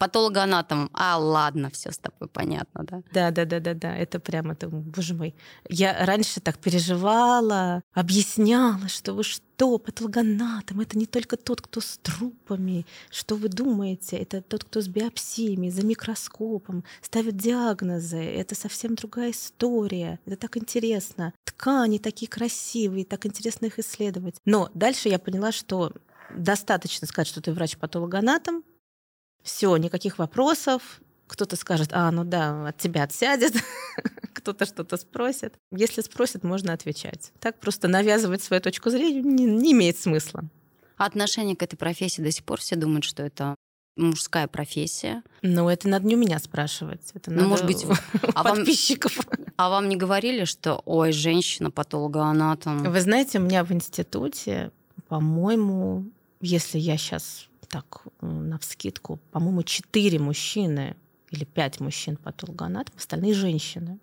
Патологоанатомом. 0.00 0.88
А, 0.94 1.18
ладно, 1.18 1.68
все 1.68 1.92
с 1.92 1.98
тобой 1.98 2.26
понятно, 2.28 2.84
да? 2.84 3.02
Да, 3.12 3.30
да, 3.30 3.44
да, 3.44 3.60
да, 3.60 3.74
да. 3.74 3.94
Это 3.94 4.18
прямо, 4.18 4.52
это, 4.52 4.68
боже 4.68 5.14
мой. 5.14 5.34
Я 5.68 6.06
раньше 6.06 6.40
так 6.40 6.56
переживала, 6.56 7.82
объясняла, 7.92 8.88
что 8.88 9.12
вы 9.12 9.24
что, 9.24 9.78
патологоанатом, 9.78 10.80
это 10.80 10.96
не 10.96 11.04
только 11.04 11.36
тот, 11.36 11.60
кто 11.60 11.82
с 11.82 11.98
трупами. 11.98 12.86
Что 13.10 13.36
вы 13.36 13.50
думаете? 13.50 14.16
Это 14.16 14.40
тот, 14.40 14.64
кто 14.64 14.80
с 14.80 14.88
биопсиями, 14.88 15.68
за 15.68 15.84
микроскопом, 15.84 16.82
ставит 17.02 17.36
диагнозы. 17.36 18.24
Это 18.24 18.54
совсем 18.54 18.94
другая 18.94 19.32
история. 19.32 20.18
Это 20.24 20.36
так 20.36 20.56
интересно. 20.56 21.34
Ткани 21.44 21.98
такие 21.98 22.26
красивые, 22.26 23.04
так 23.04 23.26
интересно 23.26 23.66
их 23.66 23.78
исследовать. 23.78 24.36
Но 24.46 24.70
дальше 24.72 25.10
я 25.10 25.18
поняла, 25.18 25.52
что 25.52 25.92
достаточно 26.34 27.06
сказать, 27.06 27.28
что 27.28 27.42
ты 27.42 27.52
врач-патологоанатом, 27.52 28.64
все, 29.42 29.76
никаких 29.76 30.18
вопросов. 30.18 31.00
Кто-то 31.26 31.56
скажет, 31.56 31.90
а, 31.92 32.10
ну 32.10 32.24
да, 32.24 32.68
от 32.68 32.78
тебя 32.78 33.04
отсядет, 33.04 33.52
кто-то 34.34 34.66
что-то 34.66 34.96
спросит. 34.96 35.54
Если 35.70 36.00
спросит, 36.00 36.42
можно 36.42 36.72
отвечать. 36.72 37.32
Так 37.38 37.58
просто 37.60 37.86
навязывать 37.86 38.42
свою 38.42 38.60
точку 38.60 38.90
зрения 38.90 39.22
не, 39.22 39.44
не 39.44 39.72
имеет 39.72 39.96
смысла. 39.96 40.44
А 40.96 41.06
отношение 41.06 41.56
к 41.56 41.62
этой 41.62 41.76
профессии 41.76 42.20
до 42.20 42.32
сих 42.32 42.44
пор 42.44 42.60
все 42.60 42.76
думают, 42.76 43.04
что 43.04 43.22
это 43.22 43.54
мужская 43.96 44.48
профессия. 44.48 45.22
Ну, 45.42 45.68
это 45.68 45.88
надо 45.88 46.06
не 46.06 46.16
у 46.16 46.18
меня 46.18 46.38
спрашивать. 46.38 47.10
Это 47.14 47.30
ну, 47.30 47.48
может 47.48 47.66
быть, 47.66 47.86
а 48.34 48.42
подписчиков. 48.42 49.16
Вам, 49.16 49.46
а 49.56 49.70
вам 49.70 49.88
не 49.88 49.96
говорили, 49.96 50.44
что, 50.44 50.82
ой, 50.84 51.12
женщина, 51.12 51.70
патологоанатом? 51.70 52.90
Вы 52.90 53.00
знаете, 53.00 53.38
у 53.38 53.42
меня 53.42 53.64
в 53.64 53.72
институте, 53.72 54.72
по-моему, 55.08 56.06
если 56.40 56.78
я 56.78 56.96
сейчас 56.96 57.49
так, 57.70 58.02
на 58.20 58.58
вскидку, 58.58 59.20
по-моему, 59.30 59.62
четыре 59.62 60.18
мужчины 60.18 60.96
или 61.30 61.44
пять 61.44 61.80
мужчин 61.80 62.16
патологоанатом, 62.16 62.94
остальные 62.98 63.34
женщины. 63.34 63.98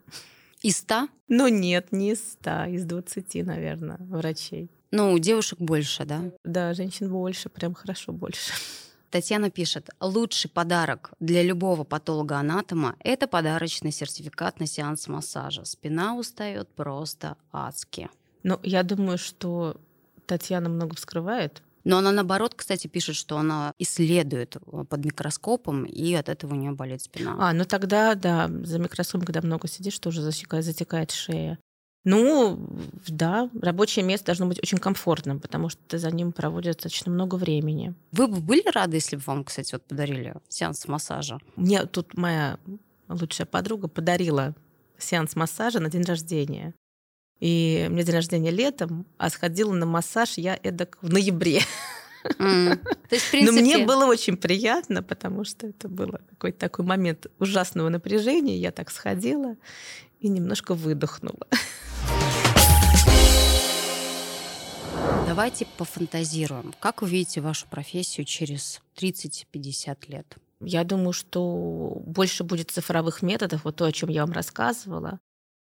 Из 0.62 0.78
ста? 0.78 1.10
Ну 1.28 1.48
нет, 1.50 1.92
не 1.92 2.12
из 2.12 2.32
ста, 2.32 2.66
из 2.68 2.86
двадцати, 2.86 3.44
наверное, 3.44 3.98
врачей. 4.00 4.72
Ну, 4.92 5.20
девушек 5.20 5.60
больше, 5.60 6.06
да? 6.06 6.32
Да, 6.46 6.74
женщин 6.74 7.12
больше, 7.12 7.50
прям 7.50 7.74
хорошо 7.74 8.14
больше. 8.14 8.54
Татьяна 9.12 9.50
пишет, 9.50 9.90
лучший 10.00 10.50
подарок 10.50 11.12
для 11.20 11.44
любого 11.44 11.84
патолога-анатома– 11.84 12.96
это 13.00 13.28
подарочный 13.28 13.92
сертификат 13.92 14.60
на 14.60 14.68
сеанс 14.68 15.08
массажа. 15.08 15.66
Спина 15.66 16.16
устает 16.16 16.70
просто 16.70 17.38
адски. 17.52 18.10
Ну, 18.44 18.60
я 18.64 18.84
думаю, 18.84 19.18
что 19.18 19.80
Татьяна 20.26 20.70
много 20.70 20.96
вскрывает, 20.96 21.62
но 21.88 22.00
она, 22.00 22.12
наоборот, 22.12 22.54
кстати, 22.54 22.88
пишет, 22.88 23.15
что 23.15 23.38
она 23.38 23.73
исследует 23.80 24.58
э, 24.58 24.84
под 24.84 25.06
микроскопом, 25.06 25.86
и 25.86 26.13
от 26.15 26.28
этого 26.28 26.54
у 26.54 26.58
нее 26.58 26.71
болит 26.71 27.02
спина. 27.02 27.38
А, 27.39 27.54
ну 27.54 27.63
тогда, 27.63 28.13
да, 28.15 28.50
за 28.63 28.78
микроскопом, 28.78 29.26
когда 29.26 29.41
много 29.41 29.69
сидишь, 29.69 29.97
тоже 29.97 30.21
засекает, 30.21 30.65
затекает 30.65 31.12
шея. 31.12 31.58
Ну, 32.04 32.60
да, 33.08 33.50
рабочее 33.62 34.04
место 34.04 34.28
должно 34.28 34.47
быть 34.47 34.60
очень 34.62 34.80
комфортным, 34.80 35.39
потому 35.39 35.69
что 35.69 35.97
за 35.97 36.12
ним 36.12 36.34
проводят 36.34 36.76
достаточно 36.76 37.10
много 37.10 37.36
времени. 37.36 37.95
Вы 38.12 38.28
бы 38.28 38.41
были 38.41 38.69
рады, 38.69 38.97
если 38.97 39.15
бы 39.15 39.23
вам, 39.26 39.45
кстати, 39.45 39.71
вот 39.73 39.84
подарили 39.84 40.36
сеанс 40.50 40.88
массажа? 40.89 41.39
Мне 41.56 41.86
тут 41.86 42.17
моя 42.17 42.60
лучшая 43.08 43.47
подруга 43.47 43.88
подарила 43.88 44.56
сеанс 44.97 45.38
массажа 45.38 45.80
на 45.80 45.89
день 45.89 46.04
рождения. 46.04 46.73
И 47.39 47.88
мне 47.89 48.04
день 48.04 48.15
рождения 48.15 48.52
летом, 48.52 49.06
а 49.17 49.30
сходила 49.30 49.71
на 49.73 49.86
массаж 49.86 50.38
я 50.38 50.60
эдак 50.62 50.97
в 51.02 51.12
ноябре. 51.12 51.62
Mm. 52.39 52.76
То 52.78 53.15
есть, 53.15 53.26
в 53.26 53.32
принципе... 53.32 53.56
Но 53.62 53.62
мне 53.62 53.86
было 53.86 54.06
очень 54.06 54.38
приятно, 54.38 55.04
потому 55.04 55.43
что 55.43 55.67
это 55.67 55.88
был 55.88 56.15
какой-то 56.30 56.60
такой 56.60 56.86
момент 56.86 57.28
ужасного 57.39 57.89
напряжения. 57.89 58.58
Я 58.58 58.71
так 58.71 58.91
сходила 58.91 59.56
и 60.19 60.28
немножко 60.28 60.73
выдохнула. 60.73 61.47
Давайте 65.28 65.67
пофантазируем. 65.78 66.73
Как 66.80 67.02
вы 67.02 67.10
видите 67.10 67.41
вашу 67.41 67.67
профессию 67.67 68.26
через 68.26 68.82
30-50 69.00 69.97
лет? 70.08 70.36
Я 70.60 70.84
думаю, 70.84 71.13
что 71.13 72.02
больше 72.06 72.43
будет 72.43 72.71
цифровых 72.71 73.21
методов, 73.21 73.63
вот 73.63 73.76
то, 73.76 73.86
о 73.86 73.91
чем 73.91 74.10
я 74.10 74.26
вам 74.26 74.34
рассказывала. 74.34 75.19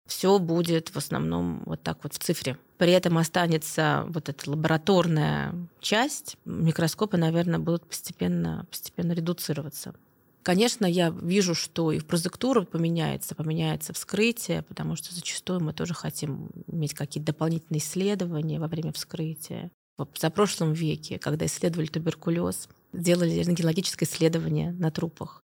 Все 0.07 0.39
будет 0.39 0.89
в 0.91 0.97
основном 0.97 1.63
вот 1.65 1.83
так 1.83 1.99
вот 2.03 2.15
в 2.15 2.19
цифре. 2.19 2.59
При 2.79 2.93
этом 2.93 3.19
останется 3.19 4.05
вот 4.09 4.29
эта 4.29 4.51
лабораторная 4.51 5.55
часть. 5.81 6.37
Микроскопы, 6.45 7.17
наверное, 7.17 7.59
будут 7.59 7.87
постепенно, 7.87 8.67
постепенно 8.71 9.13
редуцироваться. 9.13 9.95
Конечно, 10.43 10.87
я 10.87 11.11
вижу, 11.11 11.55
что 11.55 11.93
и 11.93 12.01
в 12.01 12.05
прозектуру 12.07 12.65
поменяется, 12.65 13.37
поменяется 13.37 13.93
вскрытие, 13.93 14.63
потому 14.63 14.97
что 14.97 15.15
зачастую 15.15 15.61
мы 15.61 15.73
тоже 15.73 15.95
хотим 15.95 16.51
иметь 16.67 16.95
какие-то 16.95 17.33
дополнительные 17.33 17.79
исследования 17.79 18.59
во 18.59 18.67
время 18.67 18.93
вскрытия. 18.93 19.71
В 19.99 20.31
прошлом 20.31 20.73
веке, 20.73 21.21
когда 21.21 21.47
исследовали 21.47 21.87
туберкулез, 21.87 22.69
делали 22.93 23.31
рентгенологическое 23.31 24.09
исследование 24.09 24.73
на 24.73 24.91
трупах, 24.91 25.43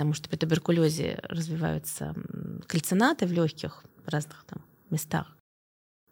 потому 0.00 0.14
что 0.14 0.30
при 0.30 0.36
туберкулезе 0.36 1.18
развиваются 1.24 2.14
кальцинаты 2.66 3.26
в 3.26 3.32
легких 3.32 3.84
в 4.02 4.08
разных 4.08 4.46
там 4.46 4.64
местах. 4.88 5.36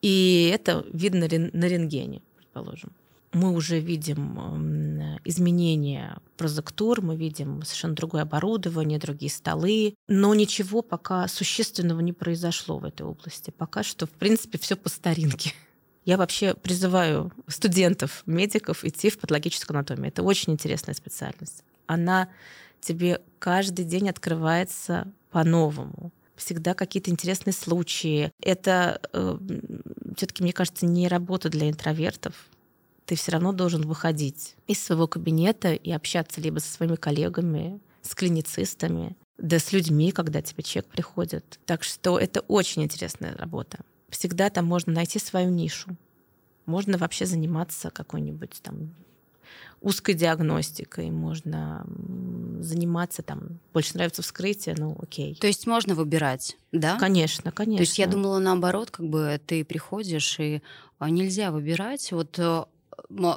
И 0.03 0.53
это 0.53 0.85
видно 0.93 1.21
на 1.21 1.65
рентгене, 1.65 2.21
предположим 2.37 2.93
мы 3.33 3.53
уже 3.53 3.79
видим 3.79 5.21
изменения 5.25 6.19
прозектур, 6.37 7.03
мы 7.03 7.15
видим 7.15 7.63
совершенно 7.63 7.95
другое 7.95 8.23
оборудование, 8.23 8.99
другие 8.99 9.31
столы, 9.31 9.95
но 10.07 10.35
ничего 10.35 10.83
пока 10.83 11.29
существенного 11.29 12.01
не 12.01 12.13
произошло 12.13 12.79
в 12.79 12.85
этой 12.85 13.07
области. 13.07 13.51
Пока 13.51 13.83
что, 13.83 14.07
в 14.07 14.11
принципе, 14.11 14.59
все 14.59 14.77
по 14.77 14.89
старинке. 14.89 15.53
Я 16.05 16.17
вообще 16.17 16.55
призываю 16.55 17.33
студентов, 17.49 18.23
медиков 18.25 18.85
идти 18.85 19.11
в 19.11 19.19
патологическую 19.19 19.77
анатомию. 19.77 20.09
Это 20.09 20.23
очень 20.23 20.55
интересная 20.55 20.95
специальность. 20.95 21.65
Она 21.87 22.29
тебе 22.81 23.21
каждый 23.39 23.85
день 23.85 24.09
открывается 24.09 25.07
по-новому 25.31 26.13
всегда 26.37 26.75
какие-то 26.75 27.11
интересные 27.11 27.53
случаи. 27.53 28.31
Это 28.41 29.01
э, 29.13 29.39
все-таки, 30.17 30.45
мне 30.45 30.53
кажется, 30.53 30.87
не 30.87 31.09
работа 31.09 31.49
для 31.49 31.69
интровертов 31.69 32.49
ты 33.09 33.15
все 33.15 33.33
равно 33.33 33.53
должен 33.53 33.87
выходить 33.87 34.55
из 34.67 34.85
своего 34.85 35.07
кабинета 35.07 35.73
и 35.73 35.91
общаться 35.91 36.43
либо 36.43 36.59
со 36.59 36.71
своими 36.71 36.95
коллегами, 36.95 37.81
с 38.03 38.15
клиницистами, 38.15 39.17
да 39.39 39.59
с 39.59 39.73
людьми, 39.73 40.13
когда 40.13 40.43
тебе 40.43 40.63
человек 40.63 40.91
приходит. 40.91 41.59
Так 41.65 41.85
что 41.85 42.19
это 42.19 42.41
очень 42.41 42.83
интересная 42.83 43.35
работа. 43.35 43.79
Всегда 44.11 44.51
там 44.51 44.67
можно 44.67 44.93
найти 44.93 45.19
свою 45.19 45.49
нишу. 45.49 45.97
Можно 46.67 46.99
вообще 46.99 47.25
заниматься 47.25 47.91
какой-нибудь 47.91 48.61
там 48.63 48.95
узкой 49.81 50.15
диагностикой, 50.15 51.11
можно 51.11 51.87
заниматься 52.61 53.23
там, 53.23 53.61
больше 53.73 53.95
нравится 53.95 54.23
вскрытие, 54.23 54.75
ну 54.77 54.97
окей. 55.01 55.35
То 55.37 55.47
есть 55.47 55.67
можно 55.67 55.95
выбирать, 55.95 56.57
да? 56.73 56.99
Конечно, 56.99 57.53
конечно. 57.53 57.79
То 57.79 57.83
есть 57.83 57.99
я 57.99 58.07
думала 58.07 58.39
наоборот, 58.39 58.91
как 58.91 59.07
бы 59.07 59.41
ты 59.47 59.65
приходишь 59.65 60.39
и 60.41 60.63
а, 60.99 61.11
нельзя 61.11 61.53
выбирать. 61.53 62.11
Вот 62.13 62.39
э, 62.39 62.65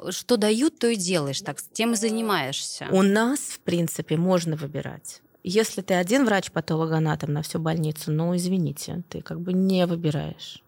что 0.10 0.38
дают, 0.38 0.80
то 0.80 0.88
и 0.88 0.95
делаешь, 0.95 1.41
так 1.41 1.62
тем 1.73 1.93
и 1.93 1.95
занимаешься. 1.95 2.88
У 2.91 3.01
нас, 3.01 3.39
в 3.39 3.60
принципе, 3.60 4.17
можно 4.17 4.56
выбирать. 4.56 5.21
Если 5.43 5.82
ты 5.82 5.95
один 5.95 6.25
врач-патологоанатом 6.25 7.34
на 7.34 7.41
всю 7.41 7.60
больницу, 7.60 8.12
ну, 8.12 8.36
извините, 8.36 9.04
ты 9.10 9.21
как 9.21 9.39
бы 9.39 9.54
не 9.54 9.86
выбираешь. 9.88 10.63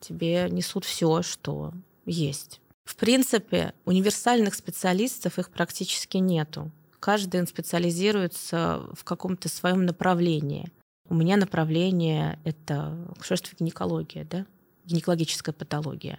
Тебе 0.00 0.48
несут 0.50 0.84
все, 0.84 1.22
что 1.22 1.72
есть. 2.04 2.60
В 2.84 2.96
принципе, 2.96 3.74
универсальных 3.84 4.54
специалистов 4.54 5.38
их 5.38 5.50
практически 5.50 6.18
нету. 6.18 6.70
Каждый 6.98 7.46
специализируется 7.46 8.82
в 8.92 9.04
каком-то 9.04 9.48
своем 9.48 9.86
направлении. 9.86 10.70
У 11.08 11.14
меня 11.14 11.36
направление— 11.36 12.38
это 12.44 12.96
акушерство 13.16 13.56
гинекология, 13.58 14.24
да? 14.24 14.46
гинекологическая 14.84 15.52
патология. 15.52 16.18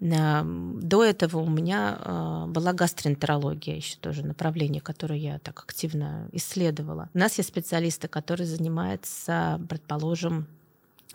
До 0.00 1.04
этого 1.04 1.38
у 1.38 1.48
меня 1.48 1.98
а, 2.00 2.46
была 2.46 2.72
гастроэнтерология, 2.72 3.76
еще 3.76 3.96
тоже 3.96 4.24
направление, 4.26 4.82
которое 4.82 5.18
я 5.18 5.38
так 5.38 5.60
активно 5.60 6.28
исследовала. 6.32 7.08
У 7.14 7.18
нас 7.18 7.38
есть 7.38 7.48
специалисты, 7.48 8.08
которые 8.08 8.46
занимаются, 8.46 9.60
предположим, 9.68 10.46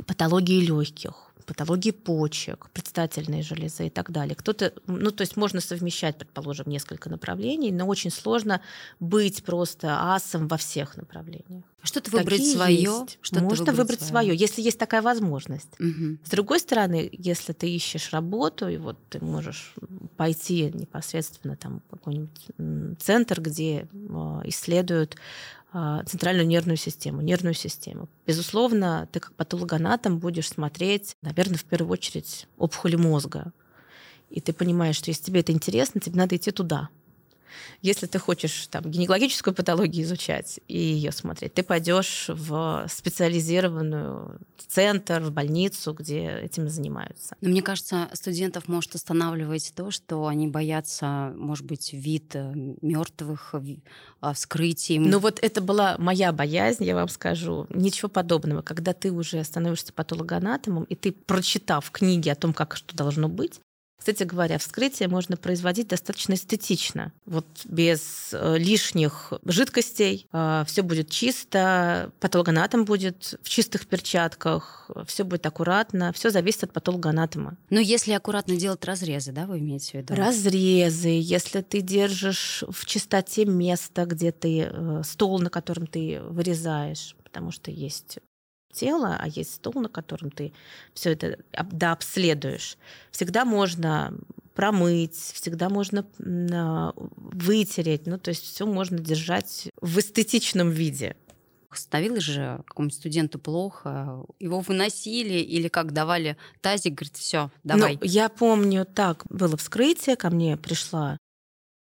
патологией 0.07 0.65
легких, 0.65 1.28
патологии 1.49 1.91
почек, 1.91 2.69
предстательной 2.73 3.41
железы 3.41 3.87
и 3.87 3.89
так 3.89 4.11
далее. 4.11 4.35
Кто-то, 4.35 4.71
ну, 4.85 5.09
то 5.11 5.21
есть 5.21 5.35
можно 5.35 5.61
совмещать, 5.61 6.15
предположим, 6.15 6.69
несколько 6.69 7.09
направлений, 7.09 7.71
но 7.71 7.87
очень 7.87 8.11
сложно 8.11 8.61
быть 8.99 9.43
просто 9.43 10.13
асом 10.13 10.47
во 10.47 10.57
всех 10.57 10.95
направлениях. 10.95 11.63
Что-то 11.81 12.11
выбрать 12.11 12.45
свое. 12.45 13.05
Что 13.21 13.41
можно 13.41 13.71
выбрать, 13.71 14.01
свое, 14.01 14.35
если 14.35 14.61
есть 14.61 14.77
такая 14.77 15.01
возможность. 15.01 15.79
Угу. 15.79 16.17
С 16.23 16.29
другой 16.29 16.59
стороны, 16.59 17.09
если 17.11 17.53
ты 17.53 17.73
ищешь 17.73 18.11
работу, 18.11 18.67
и 18.67 18.77
вот 18.77 18.97
ты 19.09 19.23
можешь 19.23 19.73
пойти 20.17 20.71
непосредственно 20.73 21.55
там 21.55 21.81
в 21.87 21.91
какой-нибудь 21.91 22.99
центр, 23.01 23.41
где 23.41 23.87
а, 24.09 24.41
исследуют 24.45 25.15
центральную 25.71 26.47
нервную 26.47 26.77
систему, 26.77 27.21
нервную 27.21 27.53
систему. 27.53 28.09
Безусловно, 28.25 29.07
ты 29.11 29.19
как 29.19 29.33
патологоанатом 29.33 30.17
будешь 30.17 30.49
смотреть, 30.49 31.15
наверное, 31.21 31.57
в 31.57 31.63
первую 31.65 31.91
очередь 31.91 32.47
опухоли 32.57 32.95
мозга. 32.95 33.53
И 34.29 34.41
ты 34.41 34.53
понимаешь, 34.53 34.95
что 34.95 35.09
если 35.09 35.23
тебе 35.23 35.41
это 35.41 35.51
интересно, 35.51 36.01
тебе 36.01 36.17
надо 36.17 36.35
идти 36.35 36.51
туда. 36.51 36.89
Если 37.81 38.05
ты 38.05 38.19
хочешь 38.19 38.67
там, 38.67 38.83
гинекологическую 38.83 39.53
патологию 39.53 40.03
изучать 40.03 40.59
и 40.67 40.77
ее 40.77 41.11
смотреть, 41.11 41.53
ты 41.53 41.63
пойдешь 41.63 42.25
в 42.27 42.85
специализированную 42.89 44.39
центр, 44.67 45.21
в 45.21 45.31
больницу, 45.31 45.93
где 45.93 46.39
этим 46.43 46.69
занимаются. 46.69 47.35
Но 47.41 47.49
мне 47.49 47.61
кажется, 47.61 48.09
студентов 48.13 48.67
может 48.67 48.95
останавливать 48.95 49.73
то, 49.75 49.91
что 49.91 50.27
они 50.27 50.47
боятся, 50.47 51.33
может 51.35 51.65
быть, 51.65 51.93
вид 51.93 52.35
э, 52.35 52.53
мертвых 52.81 53.55
а, 54.21 54.33
вскрытий. 54.33 54.99
Ну 54.99 55.19
вот 55.19 55.39
это 55.41 55.61
была 55.61 55.95
моя 55.97 56.31
боязнь, 56.31 56.83
я 56.83 56.95
вам 56.95 57.09
скажу. 57.09 57.67
Ничего 57.69 58.09
подобного. 58.09 58.61
Когда 58.61 58.93
ты 58.93 59.11
уже 59.11 59.43
становишься 59.43 59.93
патологоанатомом, 59.93 60.83
и 60.85 60.95
ты, 60.95 61.11
прочитав 61.11 61.89
книги 61.91 62.29
о 62.29 62.35
том, 62.35 62.53
как 62.53 62.75
что 62.75 62.95
должно 62.95 63.29
быть, 63.29 63.59
кстати 64.09 64.27
говоря, 64.27 64.57
вскрытие 64.57 65.07
можно 65.07 65.37
производить 65.37 65.89
достаточно 65.89 66.33
эстетично. 66.33 67.13
Вот 67.27 67.45
без 67.65 68.29
э, 68.33 68.57
лишних 68.57 69.33
жидкостей. 69.45 70.27
Э, 70.33 70.63
все 70.65 70.81
будет 70.81 71.11
чисто, 71.11 72.11
патологоанатом 72.19 72.85
будет 72.85 73.39
в 73.43 73.49
чистых 73.49 73.85
перчатках, 73.85 74.89
все 75.05 75.23
будет 75.23 75.45
аккуратно, 75.45 76.11
все 76.11 76.31
зависит 76.31 76.63
от 76.63 76.73
патологоанатома. 76.73 77.55
Но 77.69 77.79
если 77.79 78.13
аккуратно 78.13 78.55
делать 78.55 78.83
разрезы, 78.83 79.31
да, 79.31 79.45
вы 79.45 79.59
имеете 79.59 79.91
в 79.91 79.93
виду? 80.01 80.15
Разрезы, 80.15 81.09
если 81.09 81.61
ты 81.61 81.81
держишь 81.81 82.63
в 82.67 82.87
чистоте 82.87 83.45
место, 83.45 84.05
где 84.05 84.31
ты 84.31 84.69
э, 84.71 85.01
стол, 85.05 85.37
на 85.37 85.51
котором 85.51 85.85
ты 85.85 86.19
вырезаешь, 86.23 87.15
потому 87.23 87.51
что 87.51 87.69
есть 87.69 88.17
тело, 88.71 89.17
а 89.19 89.27
есть 89.27 89.55
стол, 89.55 89.73
на 89.75 89.89
котором 89.89 90.31
ты 90.31 90.53
все 90.93 91.11
это 91.11 91.39
дообследуешь. 91.71 92.77
Всегда 93.11 93.45
можно 93.45 94.13
промыть, 94.55 95.15
всегда 95.15 95.69
можно 95.69 96.05
вытереть, 96.17 98.07
ну 98.07 98.17
то 98.17 98.29
есть 98.29 98.43
все 98.43 98.65
можно 98.65 98.99
держать 98.99 99.69
в 99.81 99.99
эстетичном 99.99 100.69
виде. 100.69 101.15
Становилось 101.71 102.23
же 102.23 102.63
какому-нибудь 102.65 102.97
студенту 102.97 103.37
плохо, 103.37 104.25
его 104.39 104.59
выносили 104.59 105.39
или 105.39 105.67
как 105.67 105.93
давали 105.93 106.35
тазик, 106.61 106.95
говорит, 106.95 107.15
все, 107.15 107.51
давай. 107.63 107.99
Ну, 108.01 108.07
я 108.07 108.27
помню, 108.27 108.85
так 108.85 109.23
было 109.29 109.55
вскрытие, 109.55 110.15
ко 110.15 110.31
мне 110.31 110.57
пришла 110.57 111.17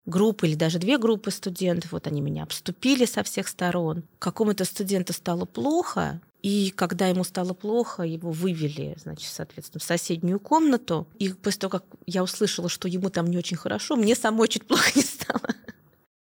группа 0.05 0.45
или 0.45 0.55
даже 0.55 0.79
две 0.79 0.97
группы 0.97 1.31
студентов, 1.31 1.91
вот 1.91 2.07
они 2.07 2.21
меня 2.21 2.43
обступили 2.43 3.05
со 3.05 3.23
всех 3.23 3.47
сторон. 3.47 4.03
Какому-то 4.19 4.65
студенту 4.65 5.13
стало 5.13 5.45
плохо, 5.45 6.21
и 6.45 6.69
когда 6.69 7.07
ему 7.07 7.23
стало 7.23 7.55
плохо, 7.55 8.03
его 8.03 8.29
вывели, 8.29 8.93
значит, 8.99 9.31
соответственно, 9.33 9.79
в 9.79 9.83
соседнюю 9.83 10.39
комнату. 10.39 11.07
И 11.17 11.29
после 11.29 11.61
того, 11.61 11.71
как 11.71 11.85
я 12.05 12.21
услышала, 12.21 12.69
что 12.69 12.87
ему 12.87 13.09
там 13.09 13.25
не 13.25 13.39
очень 13.39 13.57
хорошо, 13.57 13.95
мне 13.95 14.13
самой 14.13 14.47
чуть 14.47 14.67
плохо 14.67 14.91
не 14.93 15.01
стало. 15.01 15.55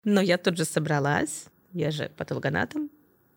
Но 0.02 0.20
я 0.20 0.36
тут 0.36 0.56
же 0.56 0.64
собралась, 0.64 1.44
я 1.72 1.92
же 1.92 2.11
патологоанатом, 2.16 2.90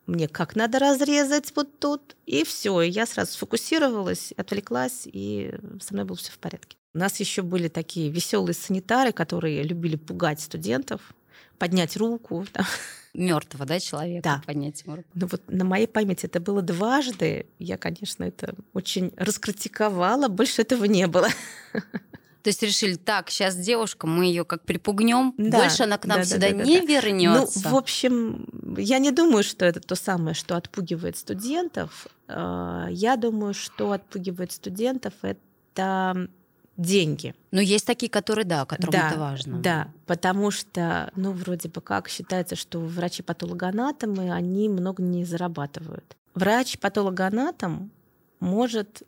мне 0.08 0.28
как 0.28 0.56
надо 0.56 0.80
разрезать 0.80 1.54
вот 1.56 1.78
тут, 1.78 2.16
и 2.26 2.44
все. 2.44 2.82
И 2.82 2.90
я 2.90 3.06
сразу 3.06 3.34
сфокусировалась, 3.34 4.34
отвлеклась, 4.36 5.04
и 5.06 5.54
со 5.80 5.94
мной 5.94 6.06
было 6.06 6.18
все 6.18 6.32
в 6.32 6.40
порядке. 6.40 6.76
У 6.96 6.98
нас 6.98 7.20
еще 7.20 7.44
были 7.44 7.68
такие 7.68 8.10
веселые 8.10 8.56
санитары, 8.56 9.12
которые 9.12 9.62
любили 9.62 9.96
пугать 9.96 10.42
студентов, 10.42 11.14
поднять 11.58 11.98
руку. 11.98 12.46
Там 12.54 12.66
мертвого, 13.14 13.66
да, 13.66 13.80
человека 13.80 14.24
да. 14.24 14.42
поднять 14.46 14.82
ему 14.84 14.98
руку. 14.98 15.08
Ну 15.14 15.28
вот 15.28 15.42
на 15.48 15.64
моей 15.64 15.88
памяти 15.88 16.26
это 16.26 16.40
было 16.40 16.62
дважды. 16.62 17.46
Я, 17.60 17.78
конечно, 17.78 18.24
это 18.24 18.56
очень 18.74 19.14
раскритиковала. 19.18 20.28
Больше 20.28 20.64
этого 20.64 20.86
не 20.86 21.08
было. 21.08 21.28
То 22.44 22.50
есть 22.50 22.62
решили, 22.62 22.96
так, 22.96 23.30
сейчас 23.30 23.56
девушка, 23.56 24.06
мы 24.06 24.26
ее 24.26 24.44
как 24.44 24.66
припугнем, 24.66 25.34
Да, 25.38 25.60
больше 25.60 25.84
она 25.84 25.98
к 25.98 26.06
нам 26.06 26.18
да, 26.18 26.24
да, 26.24 26.30
сюда 26.30 26.50
да, 26.50 26.58
да, 26.58 26.64
не 26.66 26.82
да. 26.82 26.86
вернется. 26.86 27.62
Ну, 27.64 27.70
в 27.72 27.76
общем, 27.78 28.76
я 28.78 29.00
не 29.00 29.12
думаю, 29.12 29.46
что 29.46 29.64
это 29.64 29.80
то 29.80 29.96
самое, 29.96 30.36
что 30.36 30.58
отпугивает 30.58 31.16
студентов. 31.16 32.08
Э, 32.28 32.88
Я 32.90 33.16
думаю, 33.16 33.54
что 33.54 33.94
отпугивает 33.94 34.52
студентов 34.52 35.14
это 35.22 36.28
деньги. 36.78 37.36
Но 37.52 37.62
есть 37.62 37.86
такие, 37.86 38.10
которые, 38.10 38.46
да, 38.46 38.66
которым 38.66 38.92
да, 38.92 39.10
это 39.10 39.20
важно. 39.20 39.60
Да, 39.60 39.88
потому 40.06 40.52
что, 40.52 41.12
ну, 41.16 41.32
вроде 41.32 41.70
бы 41.70 41.82
как 41.82 42.10
считается, 42.10 42.56
что 42.56 42.80
врачи-патологоанатомы, 42.80 44.32
они 44.32 44.70
много 44.70 45.04
не 45.04 45.24
зарабатывают. 45.26 46.18
Врач-патологоанатом 46.34 47.92
может 48.40 49.04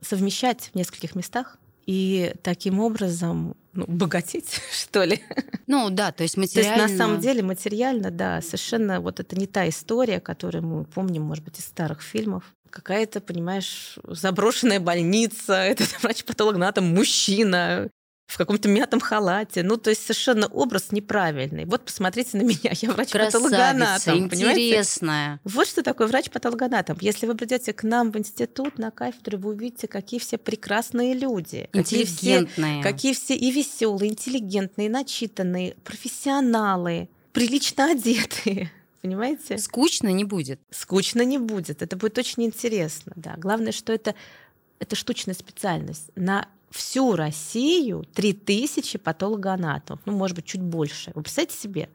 совмещать 0.00 0.70
в 0.72 0.74
нескольких 0.76 1.14
местах 1.14 1.58
и 1.86 2.34
таким 2.42 2.80
образом 2.80 3.56
ну, 3.72 3.84
богатеть, 3.86 4.60
что 4.72 5.04
ли. 5.04 5.20
Ну 5.66 5.90
да, 5.90 6.12
то 6.12 6.22
есть 6.22 6.34
То 6.34 6.40
есть 6.40 6.56
материально... 6.56 6.88
на 6.88 6.96
самом 6.96 7.20
деле 7.20 7.42
материально, 7.42 8.10
да, 8.10 8.40
совершенно 8.42 9.00
вот 9.00 9.20
это 9.20 9.36
не 9.36 9.46
та 9.46 9.68
история, 9.68 10.20
которую 10.20 10.64
мы 10.64 10.84
помним, 10.84 11.22
может 11.22 11.44
быть, 11.44 11.58
из 11.58 11.64
старых 11.64 12.02
фильмов. 12.02 12.44
Какая-то, 12.70 13.20
понимаешь, 13.20 13.98
заброшенная 14.04 14.80
больница, 14.80 15.54
этот 15.54 16.02
врач-патологоанатом 16.02 16.84
мужчина 16.84 17.90
в 18.30 18.38
каком-то 18.38 18.68
мятом 18.68 19.00
халате. 19.00 19.62
Ну, 19.64 19.76
то 19.76 19.90
есть 19.90 20.02
совершенно 20.02 20.46
образ 20.46 20.92
неправильный. 20.92 21.64
Вот 21.64 21.84
посмотрите 21.84 22.36
на 22.38 22.42
меня, 22.44 22.72
я 22.80 22.90
врач-патологоанатом, 22.92 24.28
понимаете? 24.28 24.68
интересная. 24.68 25.40
Вот 25.44 25.66
что 25.66 25.82
такое 25.82 26.06
врач-патологоанатом. 26.06 26.96
Если 27.00 27.26
вы 27.26 27.34
придете 27.34 27.72
к 27.72 27.82
нам 27.82 28.12
в 28.12 28.18
институт, 28.18 28.78
на 28.78 28.90
кафедру, 28.90 29.38
вы 29.38 29.50
увидите, 29.50 29.88
какие 29.88 30.20
все 30.20 30.38
прекрасные 30.38 31.14
люди. 31.14 31.68
Какие 31.72 32.04
все. 32.04 32.46
Какие 32.82 33.14
все 33.14 33.34
и 33.34 33.50
веселые, 33.50 34.12
интеллигентные, 34.12 34.88
начитанные, 34.88 35.74
профессионалы, 35.82 37.08
прилично 37.32 37.90
одетые. 37.90 38.70
Понимаете? 39.02 39.58
Скучно 39.58 40.08
не 40.08 40.24
будет. 40.24 40.60
Скучно 40.70 41.22
не 41.24 41.38
будет. 41.38 41.82
Это 41.82 41.96
будет 41.96 42.18
очень 42.18 42.44
интересно. 42.44 43.12
Да. 43.16 43.34
Главное, 43.36 43.72
что 43.72 43.92
это, 43.92 44.14
это 44.78 44.94
штучная 44.96 45.34
специальность. 45.34 46.10
На 46.16 46.48
всю 46.70 47.16
Россию 47.16 48.04
3000 48.14 48.98
патологоанатомов. 48.98 50.00
Ну, 50.06 50.12
может 50.12 50.36
быть, 50.36 50.44
чуть 50.44 50.60
больше. 50.60 51.12
Вы 51.14 51.22
представляете 51.22 51.58
себе? 51.58 51.88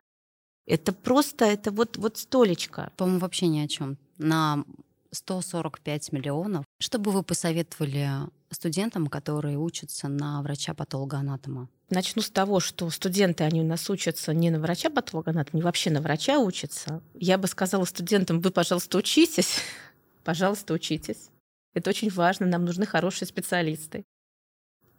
Это 0.66 0.93
просто, 0.93 1.45
это 1.45 1.72
вот, 1.72 1.97
вот 1.97 2.18
столечко. 2.18 2.91
По-моему, 2.97 3.20
вообще 3.20 3.47
ни 3.47 3.60
о 3.60 3.68
чем. 3.68 3.97
На 4.18 4.66
145 5.12 6.12
миллионов. 6.12 6.66
Что 6.80 6.97
бы 6.97 7.12
вы 7.12 7.24
посоветовали 7.24 8.10
студентам, 8.49 9.08
которые 9.08 9.58
учатся 9.58 10.08
на 10.08 10.41
врача-патологоанатома? 10.41 11.70
Начну 11.89 12.21
с 12.21 12.31
того, 12.31 12.59
что 12.59 12.89
студенты, 12.89 13.43
они 13.43 13.61
у 13.61 13.63
нас 13.63 13.89
учатся 13.89 14.33
не 14.33 14.49
на 14.49 14.59
врача-патологоанатома, 14.59 15.53
они 15.53 15.61
вообще 15.61 15.91
на 15.91 16.01
врача 16.01 16.39
учатся. 16.39 17.01
Я 17.13 17.38
бы 17.38 17.47
сказала 17.47 17.86
студентам, 17.86 18.39
вы, 18.39 18.51
пожалуйста, 18.51 18.97
учитесь. 18.97 19.59
Пожалуйста, 20.23 20.73
учитесь. 20.73 21.29
Это 21.75 21.91
очень 21.91 22.09
важно, 22.09 22.47
нам 22.47 22.65
нужны 22.65 22.88
хорошие 22.88 23.27
специалисты. 23.27 24.03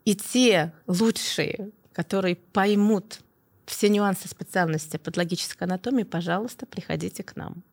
И 0.05 0.15
те 0.15 0.73
лучшие, 0.87 1.73
которые 1.93 2.37
поймут 2.37 3.19
все 3.65 3.89
нюансы 3.89 4.29
специальности 4.29 4.97
патологической 4.97 5.67
анатомии, 5.67 6.05
пожалуйста, 6.05 6.67
приходите 6.67 7.25
к 7.25 7.35
нам. 7.35 7.65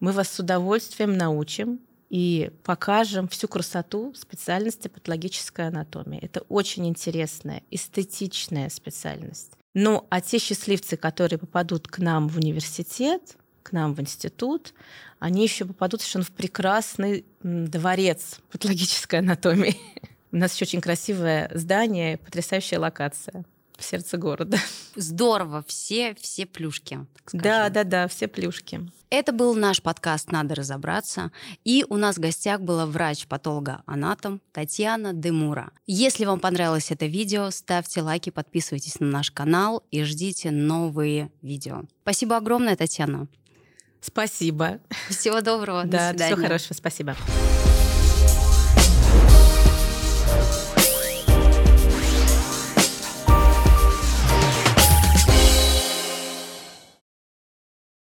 Мы 0.00 0.10
вас 0.10 0.28
с 0.28 0.40
удовольствием 0.40 1.16
научим 1.16 1.80
и 2.10 2.50
покажем 2.64 3.28
всю 3.28 3.48
красоту 3.48 4.14
специальности 4.14 4.88
патологической 4.88 5.68
анатомии. 5.68 6.18
Это 6.20 6.40
очень 6.48 6.86
интересная, 6.88 7.62
эстетичная 7.70 8.68
специальность. 8.70 9.52
Ну, 9.74 10.06
а 10.10 10.20
те 10.20 10.38
счастливцы, 10.38 10.96
которые 10.96 11.38
попадут 11.38 11.88
к 11.88 11.98
нам 11.98 12.28
в 12.28 12.38
университет, 12.38 13.36
к 13.62 13.72
нам 13.72 13.94
в 13.94 14.00
институт, 14.00 14.72
они 15.18 15.42
еще 15.42 15.66
попадут 15.66 16.00
совершенно 16.00 16.24
в 16.24 16.30
прекрасный 16.30 17.26
дворец 17.42 18.40
патологической 18.50 19.18
анатомии. 19.18 19.76
У 20.32 20.36
нас 20.36 20.54
еще 20.54 20.64
очень 20.64 20.80
красивое 20.80 21.50
здание, 21.54 22.18
потрясающая 22.18 22.78
локация 22.78 23.44
в 23.78 23.84
сердце 23.84 24.18
города. 24.18 24.58
Здорово, 24.96 25.64
все, 25.66 26.14
все 26.20 26.44
плюшки. 26.46 27.06
скажем. 27.26 27.42
Да, 27.42 27.68
да, 27.70 27.84
да, 27.84 28.08
все 28.08 28.28
плюшки. 28.28 28.80
Это 29.10 29.32
был 29.32 29.54
наш 29.54 29.80
подкаст 29.80 30.30
«Надо 30.32 30.54
разобраться». 30.54 31.30
И 31.64 31.86
у 31.88 31.96
нас 31.96 32.16
в 32.16 32.20
гостях 32.20 32.60
была 32.60 32.84
врач-патолога-анатом 32.84 34.42
Татьяна 34.52 35.14
Демура. 35.14 35.70
Если 35.86 36.26
вам 36.26 36.40
понравилось 36.40 36.90
это 36.90 37.06
видео, 37.06 37.50
ставьте 37.50 38.02
лайки, 38.02 38.28
подписывайтесь 38.28 39.00
на 39.00 39.06
наш 39.06 39.30
канал 39.30 39.82
и 39.90 40.02
ждите 40.02 40.50
новые 40.50 41.30
видео. 41.40 41.84
Спасибо 42.02 42.36
огромное, 42.36 42.76
Татьяна. 42.76 43.28
Спасибо. 44.00 44.78
Всего 45.08 45.40
доброго. 45.40 45.84
До 45.84 45.90
Да, 45.92 46.10
свидания. 46.10 46.34
все 46.36 46.42
хорошо, 46.44 46.74
спасибо. 46.74 47.16